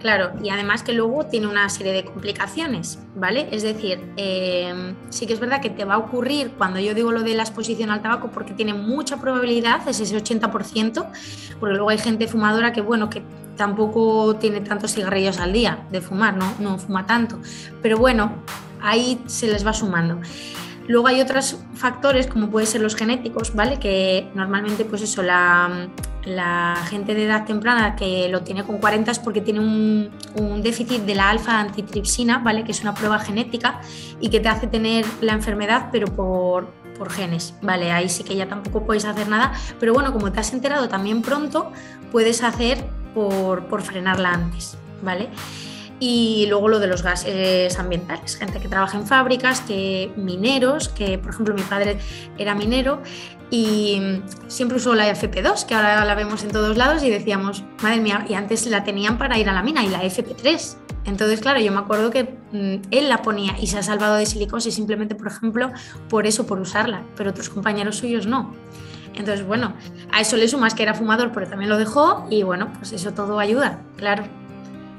Claro, 0.03 0.33
y 0.43 0.49
además 0.49 0.83
que 0.83 0.93
luego 0.93 1.27
tiene 1.27 1.47
una 1.47 1.69
serie 1.69 1.93
de 1.93 2.05
complicaciones, 2.05 2.99
¿vale? 3.15 3.47
Es 3.53 3.63
decir, 3.63 4.01
em, 4.17 4.97
sí 5.11 5.27
que 5.27 5.33
es 5.33 5.39
verdad 5.39 5.61
que 5.61 5.71
te 5.71 5.85
va 5.85 5.95
a 5.95 5.99
ocurrir 5.99 6.55
cuando 6.59 6.81
yo 6.81 6.93
digo 6.93 7.13
lo 7.13 7.23
de 7.23 7.35
la 7.35 7.45
exposición 7.45 7.89
al 7.91 8.03
tabaco, 8.03 8.33
porque 8.33 8.53
tiene 8.53 8.75
mucha 8.75 9.21
probabilidad, 9.21 9.87
es 9.89 10.01
ese 10.01 10.17
80%, 10.17 11.07
porque 11.61 11.75
luego 11.77 11.91
hay 11.91 11.99
gente 11.99 12.27
fumadora 12.27 12.73
que, 12.73 12.81
bueno, 12.81 13.09
que 13.09 13.23
tampoco 13.57 14.35
tiene 14.41 14.61
tantos 14.61 14.93
cigarrillos 14.93 15.39
al 15.39 15.53
día 15.53 15.87
de 15.93 16.01
fumar, 16.01 16.37
no, 16.37 16.53
no 16.59 16.79
fuma 16.79 17.07
tanto, 17.07 17.39
pero 17.81 17.97
bueno, 17.97 18.43
ahí 18.83 19.23
se 19.27 19.47
les 19.47 19.67
va 19.67 19.73
sumando. 19.73 20.21
Luego 20.89 21.07
hay 21.07 21.21
otros 21.21 21.59
factores, 21.75 22.27
como 22.27 22.51
pueden 22.51 22.67
ser 22.67 22.81
los 22.81 22.97
genéticos, 22.97 23.55
¿vale? 23.55 23.79
Que 23.79 24.29
normalmente, 24.35 24.85
pues 24.85 25.03
eso, 25.03 25.23
la, 25.23 25.89
gente 26.89 27.15
de 27.15 27.25
edad 27.25 27.45
temprana 27.45 27.97
que 27.97 28.29
lo 28.29 28.43
tiene 28.43 28.65
con 28.65 28.79
40 28.79 29.11
es 29.11 29.19
porque 29.19 29.41
tiene 29.41 29.61
un, 29.61 30.11
déficit 30.63 31.03
de 31.03 31.15
la 31.15 31.31
alfa 31.31 31.61
antitripsina, 31.61 32.39
¿vale? 32.39 32.65
Que 32.65 32.73
es 32.73 32.83
una 32.83 32.95
prueba 32.95 33.19
genética 33.19 33.81
y 34.21 34.29
que 34.29 34.41
te 34.41 34.49
hace 34.49 34.67
tener 34.67 35.05
la 35.21 35.33
enfermedad, 35.33 35.89
pero 35.93 36.09
por, 36.09 36.83
genes, 37.11 37.55
¿vale? 37.63 37.91
Ahí 37.91 38.09
sí 38.09 38.23
que 38.23 38.37
ya 38.37 38.47
tampoco 38.49 38.87
puedes 38.87 39.05
hacer 39.05 39.27
nada, 39.27 39.53
pero 39.81 39.93
bueno, 39.93 40.13
como 40.13 40.31
te 40.31 40.39
has 40.39 40.53
enterado 40.53 40.89
también 40.89 41.21
pronto, 41.21 41.73
puedes 42.13 42.45
hacer 42.45 42.85
por 43.13 43.83
frenarla 43.83 44.31
antes, 44.35 44.79
¿vale? 45.03 45.29
Y 46.05 46.47
luego 46.49 46.67
lo 46.67 46.81
de 46.81 46.89
los 46.89 47.05
gases 47.05 47.79
ambientales, 47.79 48.35
gente 48.35 48.59
que 48.59 48.67
trabaja 48.67 48.99
en 48.99 49.07
fábricas, 49.07 49.61
que 49.61 50.11
mineros, 50.17 50.89
que 50.89 51.17
por 51.17 51.31
ejemplo 51.31 51.55
mi 51.55 51.63
padre 51.63 51.97
era 52.37 52.57
minero 52.57 53.01
y 53.53 54.21
siempre 54.49 54.79
usó 54.79 54.97
la 54.97 55.09
FP2, 55.15 55.65
que 55.65 55.77
ahora 55.77 56.05
la 56.05 56.17
vemos 56.17 56.43
en 56.43 56.51
todos 56.51 56.77
lados 56.77 57.05
y 57.05 57.11
decíamos, 57.11 57.63
madre 57.85 58.01
mía, 58.01 58.27
y 58.29 58.35
antes 58.35 58.67
la 58.67 58.83
tenían 58.83 59.17
para 59.17 59.39
ir 59.39 59.49
a 59.49 59.53
la 59.53 59.63
mina 59.63 59.85
y 59.85 59.91
la 59.91 60.03
FP3. 60.03 60.75
Entonces, 61.05 61.39
claro, 61.39 61.61
yo 61.61 61.71
me 61.71 61.79
acuerdo 61.79 62.11
que 62.11 62.25
mm, 62.51 62.89
él 62.91 63.09
la 63.09 63.23
ponía 63.23 63.55
y 63.61 63.69
se 63.69 63.79
ha 63.79 63.85
salvado 63.85 64.17
de 64.17 64.27
silicosis 64.27 64.75
simplemente, 64.75 65.15
por 65.15 65.29
ejemplo, 65.29 65.71
por 66.09 66.27
eso, 66.27 66.49
por 66.49 66.59
usarla, 66.59 67.05
pero 67.17 67.31
otros 67.31 67.49
compañeros 67.49 67.99
suyos 67.99 68.27
no. 68.27 68.57
Entonces, 69.15 69.47
bueno, 69.47 69.75
a 70.11 70.21
eso 70.21 70.37
le 70.37 70.49
sumas 70.49 70.75
que 70.75 70.83
era 70.83 70.95
fumador, 70.95 71.31
pero 71.33 71.47
también 71.47 71.71
lo 71.71 71.79
dejó 71.79 72.27
y 72.29 72.43
bueno, 72.43 72.73
pues 72.77 72.91
eso 72.91 73.13
todo 73.13 73.39
ayuda, 73.39 73.79
claro. 73.97 74.42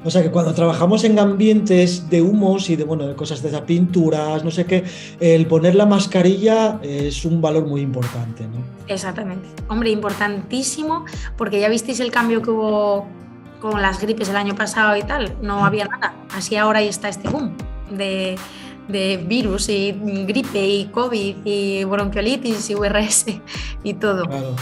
O 0.05 0.11
sea 0.11 0.21
que 0.21 0.31
cuando 0.31 0.53
trabajamos 0.53 1.03
en 1.03 1.17
ambientes 1.17 2.09
de 2.09 2.21
humos 2.21 2.69
y 2.69 2.75
de, 2.75 2.83
bueno, 2.83 3.07
de 3.07 3.15
cosas 3.15 3.41
de 3.41 3.49
esas 3.49 3.61
pinturas, 3.61 4.43
no 4.43 4.51
sé 4.51 4.65
qué, 4.65 4.83
el 5.19 5.47
poner 5.47 5.75
la 5.75 5.85
mascarilla 5.85 6.79
es 6.81 7.23
un 7.23 7.41
valor 7.41 7.65
muy 7.65 7.81
importante, 7.81 8.43
¿no? 8.43 8.63
Exactamente. 8.87 9.47
Hombre, 9.69 9.91
importantísimo, 9.91 11.05
porque 11.37 11.59
ya 11.59 11.69
visteis 11.69 11.99
el 12.01 12.11
cambio 12.11 12.41
que 12.41 12.51
hubo 12.51 13.07
con 13.61 13.81
las 13.81 14.01
gripes 14.01 14.27
el 14.27 14.35
año 14.35 14.55
pasado 14.55 14.97
y 14.97 15.03
tal. 15.03 15.37
No 15.41 15.65
había 15.65 15.85
nada. 15.85 16.13
Así 16.35 16.57
ahora 16.57 16.79
ahí 16.79 16.89
está 16.89 17.07
este 17.07 17.29
boom 17.29 17.55
de, 17.89 18.35
de 18.89 19.17
virus 19.25 19.69
y 19.69 19.93
gripe 20.27 20.67
y 20.67 20.85
COVID 20.85 21.37
y 21.45 21.85
bronquiolitis 21.85 22.69
y 22.69 22.75
URS 22.75 23.25
y 23.83 23.93
todo. 23.93 24.25
Claro 24.25 24.55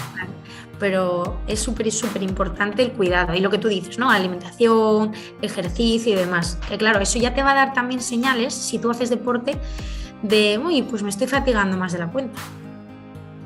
pero 0.82 1.38
es 1.48 1.60
súper, 1.60 1.92
súper 1.92 2.24
importante 2.24 2.82
el 2.82 2.92
cuidado 2.94 3.36
y 3.36 3.40
lo 3.40 3.52
que 3.52 3.60
tú 3.60 3.68
dices, 3.68 4.00
¿no? 4.00 4.10
Alimentación, 4.10 5.12
ejercicio 5.44 6.14
y 6.14 6.16
demás. 6.16 6.58
Que 6.68 6.76
claro, 6.76 7.00
eso 7.00 7.20
ya 7.20 7.36
te 7.36 7.44
va 7.44 7.52
a 7.52 7.56
dar 7.56 7.74
también 7.74 8.02
señales 8.02 8.56
si 8.56 8.80
tú 8.80 8.90
haces 8.90 9.12
deporte 9.12 9.58
de, 10.24 10.58
uy, 10.58 10.82
pues 10.82 11.04
me 11.04 11.12
estoy 11.12 11.28
fatigando 11.28 11.78
más 11.78 11.94
de 11.94 12.00
la 12.00 12.08
cuenta. 12.12 12.42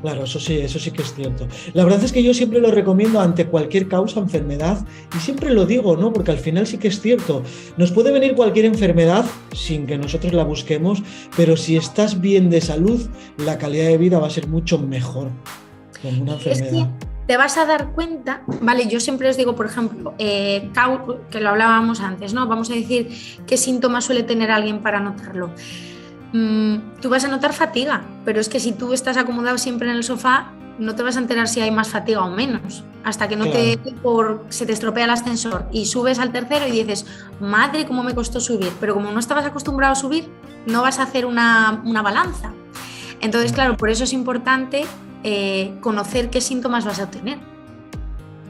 Claro, 0.01 0.23
eso 0.23 0.39
sí, 0.39 0.59
eso 0.59 0.79
sí 0.79 0.91
que 0.91 1.01
es 1.01 1.13
cierto. 1.13 1.45
La 1.73 1.83
verdad 1.83 2.01
es 2.05 2.13
que 2.13 2.23
yo 2.23 2.33
siempre 2.33 2.61
lo 2.61 2.71
recomiendo 2.71 3.19
ante 3.19 3.47
cualquier 3.47 3.89
causa, 3.89 4.21
enfermedad, 4.21 4.85
y 5.13 5.19
siempre 5.19 5.51
lo 5.51 5.65
digo, 5.65 5.97
¿no? 5.97 6.13
Porque 6.13 6.31
al 6.31 6.37
final 6.37 6.65
sí 6.65 6.77
que 6.77 6.87
es 6.87 7.01
cierto. 7.01 7.43
Nos 7.75 7.91
puede 7.91 8.13
venir 8.13 8.33
cualquier 8.35 8.65
enfermedad 8.65 9.25
sin 9.51 9.87
que 9.87 9.97
nosotros 9.97 10.31
la 10.31 10.45
busquemos, 10.45 11.03
pero 11.35 11.57
si 11.57 11.75
estás 11.75 12.21
bien 12.21 12.49
de 12.49 12.61
salud, 12.61 13.09
la 13.37 13.57
calidad 13.57 13.87
de 13.87 13.97
vida 13.97 14.19
va 14.19 14.27
a 14.27 14.29
ser 14.29 14.47
mucho 14.47 14.77
mejor 14.79 15.31
con 16.01 16.21
una 16.21 16.33
enfermedad 16.33 16.87
te 17.27 17.37
vas 17.37 17.57
a 17.57 17.65
dar 17.65 17.91
cuenta, 17.91 18.41
vale, 18.61 18.87
yo 18.87 18.99
siempre 18.99 19.29
os 19.29 19.37
digo, 19.37 19.55
por 19.55 19.65
ejemplo, 19.65 20.13
eh, 20.19 20.69
que 21.31 21.39
lo 21.39 21.49
hablábamos 21.49 21.99
antes, 21.99 22.33
¿no? 22.33 22.47
Vamos 22.47 22.69
a 22.69 22.73
decir 22.73 23.09
qué 23.47 23.57
síntomas 23.57 24.05
suele 24.05 24.23
tener 24.23 24.51
alguien 24.51 24.81
para 24.81 24.99
notarlo. 24.99 25.49
Mm, 26.33 26.99
tú 27.01 27.09
vas 27.09 27.25
a 27.25 27.27
notar 27.27 27.53
fatiga, 27.53 28.03
pero 28.25 28.39
es 28.39 28.49
que 28.49 28.59
si 28.59 28.73
tú 28.73 28.93
estás 28.93 29.17
acomodado 29.17 29.57
siempre 29.57 29.89
en 29.89 29.95
el 29.95 30.03
sofá, 30.03 30.51
no 30.77 30.93
te 30.93 31.03
vas 31.03 31.15
a 31.15 31.19
enterar 31.19 31.47
si 31.47 31.61
hay 31.61 31.71
más 31.71 31.89
fatiga 31.89 32.21
o 32.21 32.29
menos, 32.29 32.83
hasta 33.03 33.27
que 33.27 33.35
no 33.35 33.45
te 33.45 33.79
por, 34.03 34.45
se 34.49 34.65
te 34.65 34.73
estropea 34.73 35.05
el 35.05 35.11
ascensor 35.11 35.67
y 35.71 35.85
subes 35.85 36.19
al 36.19 36.31
tercero 36.31 36.67
y 36.67 36.71
dices, 36.71 37.05
madre, 37.39 37.85
cómo 37.85 38.03
me 38.03 38.13
costó 38.13 38.39
subir, 38.39 38.71
pero 38.79 38.93
como 38.93 39.11
no 39.11 39.19
estabas 39.19 39.45
acostumbrado 39.45 39.93
a 39.93 39.95
subir, 39.95 40.29
no 40.67 40.81
vas 40.81 40.99
a 40.99 41.03
hacer 41.03 41.25
una, 41.25 41.81
una 41.85 42.01
balanza. 42.01 42.51
Entonces, 43.21 43.51
mm. 43.51 43.55
claro, 43.55 43.77
por 43.77 43.89
eso 43.89 44.03
es 44.03 44.13
importante 44.13 44.85
eh, 45.27 45.73
conocer 45.81 46.29
qué 46.29 46.39
síntomas 46.39 46.85
vas 46.85 46.99
a 46.99 47.09
tener. 47.09 47.39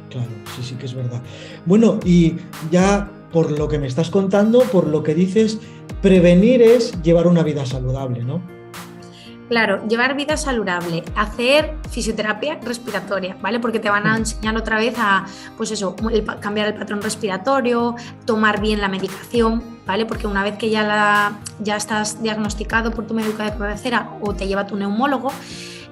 Claro, 0.10 0.27
sí, 0.53 0.62
sí 0.62 0.75
que 0.75 0.86
es 0.86 0.94
verdad. 0.94 1.22
Bueno, 1.65 2.01
y 2.03 2.36
ya 2.70 3.10
por 3.32 3.50
lo 3.50 3.70
que 3.70 3.79
me 3.79 3.88
estás 3.88 4.10
contando, 4.10 4.60
por 4.63 4.86
lo 4.88 5.01
que 5.01 5.15
dices, 5.15 5.58
prevenir 6.01 6.62
es 6.62 7.01
llevar 7.01 7.27
una 7.27 7.44
vida 7.44 7.65
saludable, 7.65 8.25
¿no? 8.25 8.41
Claro, 9.48 9.88
llevar 9.88 10.17
vida 10.17 10.36
saludable, 10.36 11.03
hacer 11.15 11.75
fisioterapia 11.89 12.60
respiratoria, 12.62 13.38
¿vale? 13.41 13.62
Porque 13.62 13.79
te 13.79 13.89
van 13.89 14.05
a 14.05 14.15
mm. 14.15 14.17
enseñar 14.17 14.58
otra 14.58 14.77
vez 14.77 14.96
a, 14.98 15.25
pues 15.55 15.72
eso, 15.72 15.96
cambiar 16.41 16.67
el 16.67 16.74
patrón 16.74 17.01
respiratorio, 17.01 17.96
tomar 18.25 18.60
bien 18.60 18.82
la 18.82 18.89
medicación, 18.89 19.63
¿vale? 19.86 20.05
Porque 20.05 20.27
una 20.27 20.44
vez 20.44 20.58
que 20.58 20.70
ya, 20.70 20.84
la, 20.84 21.39
ya 21.60 21.77
estás 21.77 22.22
diagnosticado 22.22 22.91
por 22.91 23.08
tu 23.08 23.13
médico 23.13 23.44
de 23.44 23.55
cabecera 23.55 24.17
o 24.20 24.34
te 24.34 24.48
lleva 24.48 24.67
tu 24.67 24.75
neumólogo, 24.75 25.32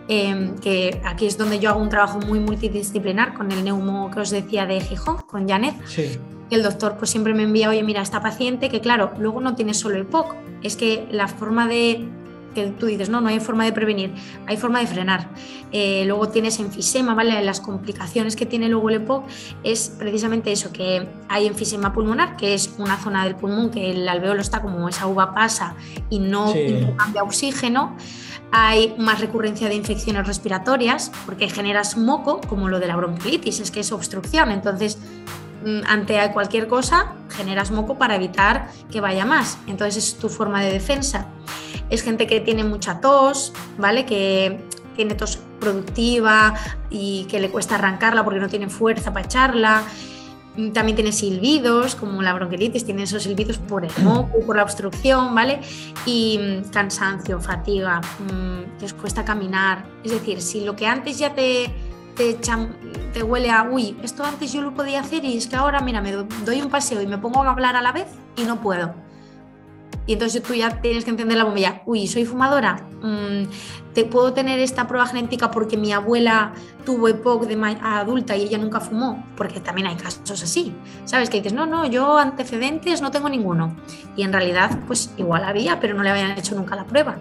Em, 0.07 0.57
que 0.57 1.01
aquí 1.05 1.25
es 1.25 1.37
donde 1.37 1.59
yo 1.59 1.69
hago 1.69 1.81
un 1.81 1.89
trabajo 1.89 2.19
muy 2.19 2.39
multidisciplinar 2.39 3.33
con 3.33 3.51
el 3.51 3.63
neumo 3.63 4.11
que 4.11 4.19
os 4.19 4.29
decía 4.29 4.65
de 4.65 4.81
Gijón, 4.81 5.17
con 5.27 5.47
Janet. 5.47 5.75
Sí. 5.85 6.17
El 6.49 6.61
doctor 6.61 6.97
pues 6.97 7.09
siempre 7.09 7.33
me 7.33 7.43
envía, 7.43 7.69
oye, 7.69 7.83
mira, 7.83 8.01
esta 8.01 8.21
paciente 8.21 8.69
que 8.69 8.81
claro, 8.81 9.11
luego 9.17 9.39
no 9.39 9.55
tiene 9.55 9.73
solo 9.73 9.95
el 9.95 10.05
POC, 10.05 10.35
es 10.61 10.75
que 10.75 11.07
la 11.09 11.27
forma 11.27 11.67
de 11.67 12.07
que 12.53 12.67
tú 12.67 12.85
dices, 12.85 13.09
no, 13.09 13.21
no 13.21 13.29
hay 13.29 13.39
forma 13.39 13.65
de 13.65 13.73
prevenir, 13.73 14.13
hay 14.47 14.57
forma 14.57 14.79
de 14.79 14.87
frenar. 14.87 15.29
Eh, 15.71 16.03
luego 16.05 16.29
tienes 16.29 16.59
enfisema, 16.59 17.13
¿vale? 17.15 17.41
Las 17.43 17.59
complicaciones 17.59 18.35
que 18.35 18.45
tiene 18.45 18.69
luego 18.69 18.89
el 18.89 18.95
EPOC 18.95 19.25
es 19.63 19.89
precisamente 19.97 20.51
eso, 20.51 20.71
que 20.71 21.07
hay 21.29 21.47
enfisema 21.47 21.93
pulmonar, 21.93 22.37
que 22.37 22.53
es 22.53 22.75
una 22.77 22.97
zona 22.97 23.23
del 23.25 23.35
pulmón 23.35 23.71
que 23.71 23.91
el 23.91 24.07
alveolo 24.07 24.41
está 24.41 24.61
como 24.61 24.87
esa 24.87 25.07
uva 25.07 25.33
pasa 25.33 25.75
y 26.09 26.19
no 26.19 26.53
cambia 26.97 27.23
oxígeno 27.23 27.95
hay 28.55 28.93
más 28.99 29.19
recurrencia 29.19 29.67
de 29.67 29.73
infecciones 29.73 30.27
respiratorias 30.27 31.11
porque 31.25 31.49
generas 31.49 31.97
moco, 31.97 32.39
como 32.41 32.69
lo 32.69 32.79
de 32.79 32.85
la 32.85 32.95
bronquiolitis, 32.95 33.59
es 33.59 33.71
que 33.71 33.79
es 33.79 33.91
obstrucción. 33.91 34.51
Entonces, 34.51 34.99
mm, 35.65 35.79
ante 35.87 36.19
cualquier 36.33 36.67
cosa, 36.67 37.13
generas 37.35 37.71
moco 37.71 37.97
para 37.97 38.15
evitar 38.15 38.69
que 38.91 39.01
vaya 39.01 39.25
más. 39.25 39.57
Entonces, 39.65 39.97
es 39.97 40.19
tu 40.19 40.29
forma 40.29 40.61
de 40.61 40.71
defensa. 40.71 41.29
Es 41.89 42.01
gente 42.01 42.27
que 42.27 42.39
tiene 42.39 42.63
mucha 42.63 43.01
tos, 43.01 43.53
¿vale? 43.77 44.05
Que 44.05 44.59
tiene 44.95 45.15
tos 45.15 45.39
productiva 45.59 46.53
y 46.89 47.25
que 47.25 47.39
le 47.39 47.49
cuesta 47.49 47.75
arrancarla 47.75 48.23
porque 48.23 48.39
no 48.39 48.49
tiene 48.49 48.69
fuerza 48.69 49.13
para 49.13 49.25
echarla. 49.25 49.83
Mm, 50.55 50.71
también 50.71 50.95
tiene 50.95 51.11
silbidos, 51.11 51.95
como 51.95 52.21
la 52.21 52.33
bronquiolitis, 52.33 52.85
tiene 52.85 53.03
esos 53.03 53.23
silbidos 53.23 53.57
por 53.57 53.85
el 53.85 53.91
moco, 54.03 54.39
por 54.45 54.55
la 54.55 54.63
obstrucción, 54.63 55.33
¿vale? 55.33 55.61
Y 56.05 56.37
mm, 56.37 56.69
cansancio, 56.69 57.39
fatiga, 57.39 58.01
mm, 58.01 58.81
les 58.81 58.93
cuesta 58.93 59.25
caminar. 59.25 59.85
Es 60.03 60.11
decir, 60.11 60.41
si 60.41 60.61
lo 60.61 60.75
que 60.75 60.85
antes 60.85 61.17
ya 61.17 61.33
te, 61.33 61.73
te, 62.15 62.37
te 63.13 63.23
huele 63.23 63.49
a, 63.49 63.63
uy, 63.63 63.97
esto 64.03 64.23
antes 64.23 64.53
yo 64.53 64.61
lo 64.61 64.73
podía 64.73 64.99
hacer 64.99 65.25
y 65.25 65.37
es 65.37 65.47
que 65.47 65.55
ahora, 65.55 65.79
mira, 65.79 66.01
me 66.01 66.11
doy 66.11 66.61
un 66.61 66.69
paseo 66.69 67.01
y 67.01 67.07
me 67.07 67.17
pongo 67.17 67.43
a 67.43 67.49
hablar 67.49 67.75
a 67.75 67.81
la 67.81 67.91
vez 67.91 68.07
y 68.35 68.43
no 68.43 68.61
puedo 68.61 69.02
y 70.05 70.13
entonces 70.13 70.43
tú 70.43 70.53
ya 70.53 70.81
tienes 70.81 71.05
que 71.05 71.11
entender 71.11 71.37
la 71.37 71.45
bombilla. 71.45 71.81
Uy, 71.85 72.07
soy 72.07 72.25
fumadora. 72.25 72.85
Mm, 73.01 73.43
te 73.93 74.05
puedo 74.05 74.33
tener 74.33 74.59
esta 74.59 74.87
prueba 74.87 75.05
genética 75.05 75.51
porque 75.51 75.77
mi 75.77 75.93
abuela 75.93 76.53
tuvo 76.85 77.07
EPOC 77.07 77.45
de 77.45 77.77
adulta 77.81 78.35
y 78.35 78.43
ella 78.43 78.57
nunca 78.57 78.79
fumó, 78.79 79.23
porque 79.37 79.59
también 79.59 79.87
hay 79.87 79.95
casos 79.95 80.43
así. 80.43 80.73
¿Sabes? 81.05 81.29
Que 81.29 81.37
dices, 81.37 81.53
no, 81.53 81.65
no, 81.65 81.85
yo 81.85 82.17
antecedentes 82.17 83.01
no 83.01 83.11
tengo 83.11 83.29
ninguno. 83.29 83.75
Y 84.15 84.23
en 84.23 84.33
realidad, 84.33 84.79
pues 84.87 85.13
igual 85.17 85.43
había, 85.43 85.79
pero 85.79 85.93
no 85.93 86.03
le 86.03 86.09
habían 86.09 86.37
hecho 86.37 86.55
nunca 86.55 86.75
la 86.75 86.85
prueba. 86.85 87.17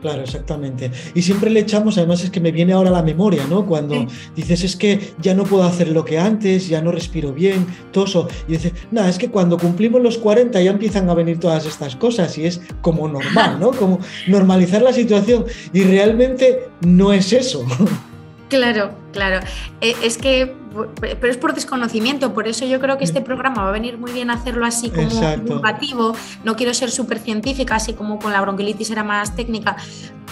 Claro, 0.00 0.22
exactamente. 0.22 0.92
Y 1.14 1.22
siempre 1.22 1.50
le 1.50 1.60
echamos, 1.60 1.98
además 1.98 2.22
es 2.22 2.30
que 2.30 2.40
me 2.40 2.52
viene 2.52 2.72
ahora 2.72 2.90
la 2.90 3.02
memoria, 3.02 3.44
¿no? 3.48 3.66
Cuando 3.66 4.06
dices, 4.36 4.62
es 4.62 4.76
que 4.76 5.14
ya 5.20 5.34
no 5.34 5.42
puedo 5.44 5.64
hacer 5.64 5.88
lo 5.88 6.04
que 6.04 6.18
antes, 6.18 6.68
ya 6.68 6.80
no 6.80 6.92
respiro 6.92 7.32
bien, 7.32 7.66
toso. 7.90 8.28
Y 8.46 8.52
dices, 8.52 8.72
nada, 8.92 9.08
es 9.08 9.18
que 9.18 9.28
cuando 9.28 9.58
cumplimos 9.58 10.00
los 10.00 10.18
40 10.18 10.60
ya 10.62 10.70
empiezan 10.70 11.10
a 11.10 11.14
venir 11.14 11.40
todas 11.40 11.66
estas 11.66 11.96
cosas 11.96 12.38
y 12.38 12.46
es 12.46 12.60
como 12.80 13.08
normal, 13.08 13.58
¿no? 13.58 13.72
Como 13.72 13.98
normalizar 14.28 14.82
la 14.82 14.92
situación. 14.92 15.44
Y 15.72 15.82
realmente 15.82 16.68
no 16.82 17.12
es 17.12 17.32
eso. 17.32 17.66
Claro, 18.48 18.92
claro. 19.12 19.40
Eh, 19.80 19.94
es 20.02 20.16
que, 20.16 20.54
pero 21.00 21.30
es 21.30 21.36
por 21.36 21.54
desconocimiento, 21.54 22.32
por 22.32 22.48
eso 22.48 22.64
yo 22.64 22.80
creo 22.80 22.96
que 22.96 23.04
este 23.04 23.20
programa 23.20 23.62
va 23.62 23.68
a 23.68 23.72
venir 23.72 23.98
muy 23.98 24.12
bien 24.12 24.30
hacerlo 24.30 24.64
así 24.64 24.90
como 24.90 25.20
divulgativo. 25.36 26.14
No 26.44 26.56
quiero 26.56 26.72
ser 26.72 26.90
súper 26.90 27.18
científica, 27.18 27.76
así 27.76 27.92
como 27.92 28.18
con 28.18 28.32
la 28.32 28.40
bronquiolitis 28.40 28.90
era 28.90 29.04
más 29.04 29.36
técnica, 29.36 29.76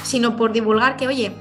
sino 0.02 0.36
por 0.36 0.52
divulgar 0.52 0.96
que, 0.96 1.06
oye, 1.06 1.32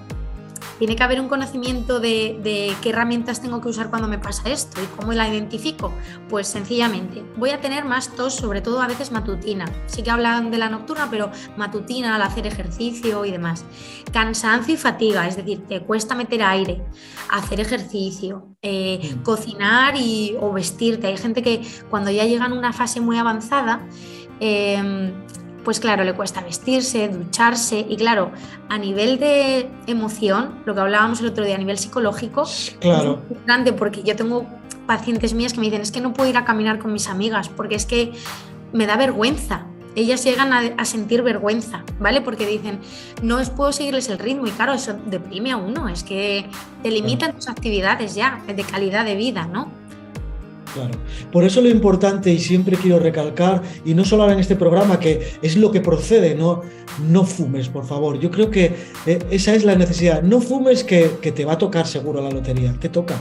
tiene 0.79 0.95
que 0.95 1.03
haber 1.03 1.21
un 1.21 1.27
conocimiento 1.27 1.99
de, 1.99 2.75
qué 2.81 2.89
herramientas 2.89 3.41
tengo 3.41 3.61
que 3.61 3.69
usar 3.69 3.89
cuando 3.89 4.07
me 4.07 4.19
pasa 4.19 4.49
esto 4.49 4.81
y 4.81 4.85
cómo 4.97 5.13
la 5.13 5.27
identifico. 5.27 5.91
Pues 6.29 6.47
sencillamente, 6.47 7.23
voy 7.37 7.51
a 7.51 7.61
tener 7.61 7.85
más 7.85 8.15
tos, 8.15 8.35
sobre 8.35 8.61
todo 8.61 8.81
a 8.81 8.87
veces 8.87 9.11
matutina. 9.11 9.65
Sí 9.87 10.03
que 10.03 10.11
hablan 10.11 10.51
de 10.51 10.57
la 10.57 10.69
nocturna, 10.69 11.07
pero 11.09 11.31
matutina 11.57 12.15
al 12.15 12.21
hacer 12.21 12.47
ejercicio 12.47 13.25
y 13.25 13.31
demás. 13.31 13.65
Cansancio 14.11 14.73
y 14.73 14.77
fatiga, 14.77 15.27
es 15.27 15.35
decir, 15.35 15.65
te 15.67 15.81
cuesta 15.81 16.15
meter 16.15 16.43
aire, 16.43 16.81
hacer 17.29 17.59
ejercicio, 17.59 18.55
eh, 18.61 19.15
mm. 19.15 19.23
cocinar 19.23 19.95
y, 19.95 20.35
o 20.39 20.51
vestirte. 20.51 21.07
Hay 21.07 21.17
gente 21.17 21.41
que 21.41 21.61
cuando 21.89 22.11
ya 22.11 22.25
llegan 22.25 22.51
a 22.51 22.55
una 22.55 22.73
fase 22.73 22.99
muy 22.99 23.17
avanzada, 23.17 23.87
em, 24.39 25.13
pues 25.65 25.79
claro, 25.79 26.03
le 26.03 26.13
cuesta 26.13 26.41
vestirse, 26.41 27.09
ducharse 27.09 27.85
y 27.89 27.97
claro, 27.97 28.31
a 28.69 28.77
nivel 28.77 29.19
de 29.19 29.67
emoción, 29.87 30.61
lo 30.65 30.75
que 30.75 30.79
hablábamos 30.79 31.19
el 31.19 31.27
otro 31.27 31.43
día, 31.43 31.55
a 31.55 31.57
nivel 31.57 31.77
psicológico, 31.77 32.45
claro. 32.79 33.21
es 33.29 33.45
grande 33.45 33.73
porque 33.73 34.03
yo 34.03 34.15
tengo 34.15 34.45
pacientes 34.85 35.33
mías 35.33 35.53
que 35.53 35.59
me 35.59 35.65
dicen, 35.65 35.81
es 35.81 35.91
que 35.91 35.99
no 35.99 36.13
puedo 36.13 36.29
ir 36.29 36.37
a 36.37 36.45
caminar 36.45 36.79
con 36.79 36.93
mis 36.93 37.09
amigas 37.09 37.49
porque 37.49 37.75
es 37.75 37.85
que 37.85 38.13
me 38.71 38.85
da 38.85 38.95
vergüenza. 38.95 39.65
Ellas 39.95 40.25
llegan 40.25 40.51
a, 40.51 40.85
sentir 40.85 41.21
vergüenza, 41.21 41.85
¿vale? 41.99 42.19
Porque 42.19 42.45
dicen, 42.45 42.79
no 43.23 43.39
es, 43.39 43.49
puedo 43.49 43.71
seguirles 43.71 44.09
el 44.09 44.19
ritmo 44.19 44.45
y 44.45 44.51
claro, 44.51 44.73
eso 44.73 44.93
deprime 45.05 45.53
a 45.53 45.57
uno, 45.57 45.87
es 45.87 46.03
que 46.03 46.45
te 46.83 46.91
limitan 46.91 47.33
tus 47.33 47.47
actividades 47.47 48.13
ya 48.13 48.41
de 48.45 48.61
calidad 48.63 49.05
de 49.05 49.15
vida, 49.15 49.47
¿no? 49.47 49.71
Claro. 50.75 50.93
Por 51.31 51.45
eso 51.45 51.61
lo 51.61 51.69
importante, 51.69 52.33
y 52.33 52.39
siempre 52.39 52.75
quiero 52.75 52.99
recalcar, 52.99 53.61
y 53.85 53.93
no 53.93 54.03
solo 54.03 54.29
en 54.29 54.39
este 54.39 54.57
programa, 54.57 54.99
que 54.99 55.37
es 55.41 55.55
lo 55.55 55.71
que 55.71 55.79
procede, 55.79 56.35
no, 56.35 56.63
no 57.09 57.23
fumes, 57.23 57.69
por 57.69 57.85
favor. 57.85 58.19
Yo 58.19 58.29
creo 58.29 58.51
que 58.51 58.75
eh, 59.05 59.19
esa 59.31 59.55
es 59.55 59.63
la 59.63 59.75
necesidad. 59.75 60.21
No 60.21 60.41
fumes 60.41 60.83
que, 60.83 61.11
que 61.21 61.31
te 61.31 61.45
va 61.45 61.53
a 61.53 61.57
tocar 61.57 61.87
seguro 61.87 62.21
la 62.21 62.29
lotería, 62.29 62.75
te 62.77 62.89
toca. 62.89 63.15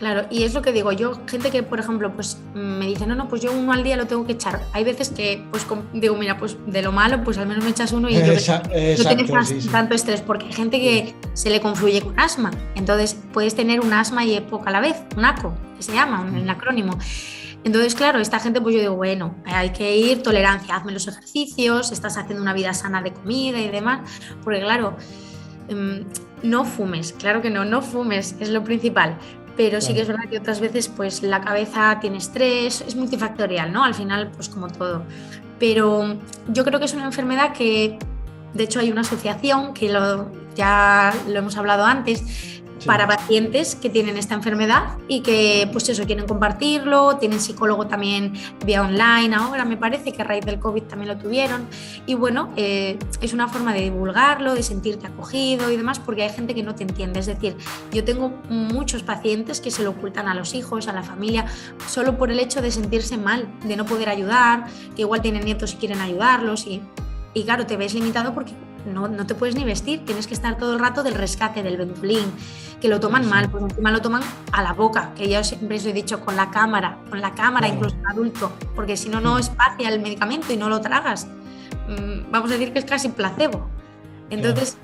Claro, 0.00 0.26
y 0.30 0.44
es 0.44 0.54
lo 0.54 0.62
que 0.62 0.72
digo, 0.72 0.92
yo, 0.92 1.20
gente 1.26 1.50
que, 1.50 1.62
por 1.62 1.78
ejemplo, 1.78 2.10
pues 2.14 2.38
me 2.54 2.86
dice, 2.86 3.06
no, 3.06 3.14
no, 3.14 3.28
pues 3.28 3.42
yo 3.42 3.52
uno 3.52 3.70
al 3.74 3.84
día 3.84 3.98
lo 3.98 4.06
tengo 4.06 4.24
que 4.26 4.32
echar. 4.32 4.62
Hay 4.72 4.82
veces 4.82 5.10
que, 5.10 5.44
pues 5.50 5.66
digo, 5.92 6.16
mira, 6.16 6.38
pues 6.38 6.56
de 6.66 6.80
lo 6.80 6.90
malo, 6.90 7.22
pues 7.22 7.36
al 7.36 7.46
menos 7.46 7.62
me 7.62 7.70
echas 7.70 7.92
uno 7.92 8.08
y 8.08 8.14
yo 8.14 8.20
no 8.20 9.04
tienes 9.04 9.70
tanto 9.70 9.94
estrés, 9.94 10.22
porque 10.22 10.46
hay 10.46 10.54
gente 10.54 10.80
que 10.80 11.14
se 11.34 11.50
le 11.50 11.60
confluye 11.60 12.00
con 12.00 12.18
asma. 12.18 12.50
Entonces, 12.76 13.14
puedes 13.34 13.54
tener 13.54 13.80
un 13.80 13.92
asma 13.92 14.24
y 14.24 14.36
época 14.36 14.70
a 14.70 14.72
la 14.72 14.80
vez, 14.80 14.96
un 15.18 15.26
ACO, 15.26 15.54
que 15.76 15.82
se 15.82 15.92
llama, 15.92 16.22
un 16.22 16.48
acrónimo. 16.48 16.98
Entonces, 17.62 17.94
claro, 17.94 18.20
esta 18.20 18.40
gente, 18.40 18.62
pues 18.62 18.74
yo 18.74 18.80
digo, 18.80 18.96
bueno, 18.96 19.34
hay 19.44 19.68
que 19.68 19.98
ir, 19.98 20.22
tolerancia, 20.22 20.76
hazme 20.76 20.92
los 20.92 21.06
ejercicios, 21.08 21.92
estás 21.92 22.16
haciendo 22.16 22.42
una 22.42 22.54
vida 22.54 22.72
sana 22.72 23.02
de 23.02 23.12
comida 23.12 23.60
y 23.60 23.68
demás, 23.68 24.00
porque 24.42 24.60
claro, 24.60 24.96
em, 25.68 26.06
no 26.42 26.64
fumes, 26.64 27.12
claro 27.12 27.42
que 27.42 27.50
no, 27.50 27.66
no 27.66 27.82
fumes, 27.82 28.34
es 28.40 28.48
lo 28.48 28.64
principal, 28.64 29.18
pero 29.56 29.80
sí 29.80 29.94
que 29.94 30.02
es 30.02 30.08
verdad 30.08 30.28
que 30.28 30.38
otras 30.38 30.60
veces 30.60 30.88
pues 30.88 31.22
la 31.22 31.40
cabeza 31.40 31.98
tiene 32.00 32.18
estrés, 32.18 32.82
es 32.86 32.96
multifactorial, 32.96 33.72
¿no? 33.72 33.84
Al 33.84 33.94
final, 33.94 34.30
pues 34.30 34.48
como 34.48 34.68
todo. 34.68 35.04
Pero 35.58 36.16
yo 36.48 36.64
creo 36.64 36.78
que 36.78 36.86
es 36.86 36.94
una 36.94 37.04
enfermedad 37.04 37.52
que, 37.52 37.98
de 38.54 38.64
hecho, 38.64 38.80
hay 38.80 38.90
una 38.90 39.02
asociación 39.02 39.74
que 39.74 39.92
lo, 39.92 40.30
ya 40.54 41.12
lo 41.28 41.38
hemos 41.38 41.56
hablado 41.56 41.84
antes, 41.84 42.59
para 42.86 43.06
pacientes 43.06 43.74
que 43.74 43.90
tienen 43.90 44.16
esta 44.16 44.34
enfermedad 44.34 44.98
y 45.08 45.20
que 45.20 45.68
pues 45.72 45.88
eso 45.88 46.04
quieren 46.06 46.26
compartirlo, 46.26 47.16
tienen 47.16 47.40
psicólogo 47.40 47.86
también 47.86 48.32
vía 48.64 48.82
online 48.82 49.34
ahora 49.34 49.64
me 49.64 49.76
parece 49.76 50.12
que 50.12 50.22
a 50.22 50.24
raíz 50.24 50.44
del 50.44 50.58
COVID 50.58 50.82
también 50.84 51.08
lo 51.08 51.18
tuvieron. 51.18 51.66
Y 52.06 52.14
bueno, 52.14 52.52
eh, 52.56 52.98
es 53.20 53.32
una 53.32 53.48
forma 53.48 53.72
de 53.72 53.82
divulgarlo, 53.82 54.54
de 54.54 54.62
sentirte 54.62 55.06
acogido 55.06 55.70
y 55.70 55.76
demás 55.76 55.98
porque 55.98 56.22
hay 56.22 56.30
gente 56.30 56.54
que 56.54 56.62
no 56.62 56.74
te 56.74 56.82
entiende, 56.82 57.20
es 57.20 57.26
decir, 57.26 57.56
yo 57.92 58.04
tengo 58.04 58.32
muchos 58.48 59.02
pacientes 59.02 59.60
que 59.60 59.70
se 59.70 59.82
lo 59.82 59.90
ocultan 59.90 60.28
a 60.28 60.34
los 60.34 60.54
hijos, 60.54 60.88
a 60.88 60.92
la 60.92 61.02
familia, 61.02 61.46
solo 61.86 62.16
por 62.16 62.30
el 62.30 62.40
hecho 62.40 62.62
de 62.62 62.70
sentirse 62.70 63.16
mal, 63.16 63.48
de 63.64 63.76
no 63.76 63.84
poder 63.84 64.08
ayudar, 64.08 64.66
que 64.96 65.02
igual 65.02 65.22
tienen 65.22 65.44
nietos 65.44 65.74
y 65.74 65.76
quieren 65.76 66.00
ayudarlos 66.00 66.66
y, 66.66 66.80
y 67.34 67.44
claro, 67.44 67.66
te 67.66 67.76
ves 67.76 67.94
limitado 67.94 68.34
porque 68.34 68.52
no, 68.86 69.08
no, 69.08 69.26
te 69.26 69.34
puedes 69.34 69.54
ni 69.54 69.64
vestir, 69.64 70.04
tienes 70.04 70.26
que 70.26 70.34
estar 70.34 70.56
todo 70.58 70.74
el 70.74 70.78
rato 70.78 71.02
del 71.02 71.14
rescate, 71.14 71.62
del 71.62 71.76
ventulín, 71.76 72.32
que 72.80 72.88
lo 72.88 73.00
toman 73.00 73.28
mal, 73.28 73.50
pues 73.50 73.64
encima 73.64 73.90
lo 73.90 74.00
toman 74.00 74.22
a 74.52 74.62
la 74.62 74.72
boca, 74.72 75.12
que 75.14 75.28
yo 75.28 75.42
siempre 75.44 75.76
os 75.76 75.86
he 75.86 75.92
dicho 75.92 76.24
con 76.24 76.36
la 76.36 76.50
cámara, 76.50 76.98
con 77.08 77.20
la 77.20 77.34
cámara, 77.34 77.68
incluso 77.68 77.96
adulto, 78.08 78.52
porque 78.74 78.96
si 78.96 79.08
no, 79.08 79.20
no 79.20 79.38
espacia 79.38 79.88
el 79.88 80.00
medicamento 80.00 80.52
y 80.52 80.56
no 80.56 80.68
lo 80.68 80.80
tragas. 80.80 81.26
Mm, 81.88 82.30
vamos 82.30 82.50
a 82.50 82.54
decir 82.54 82.72
que 82.72 82.78
es 82.78 82.84
casi 82.84 83.08
placebo. 83.08 83.68
Entonces, 84.30 84.78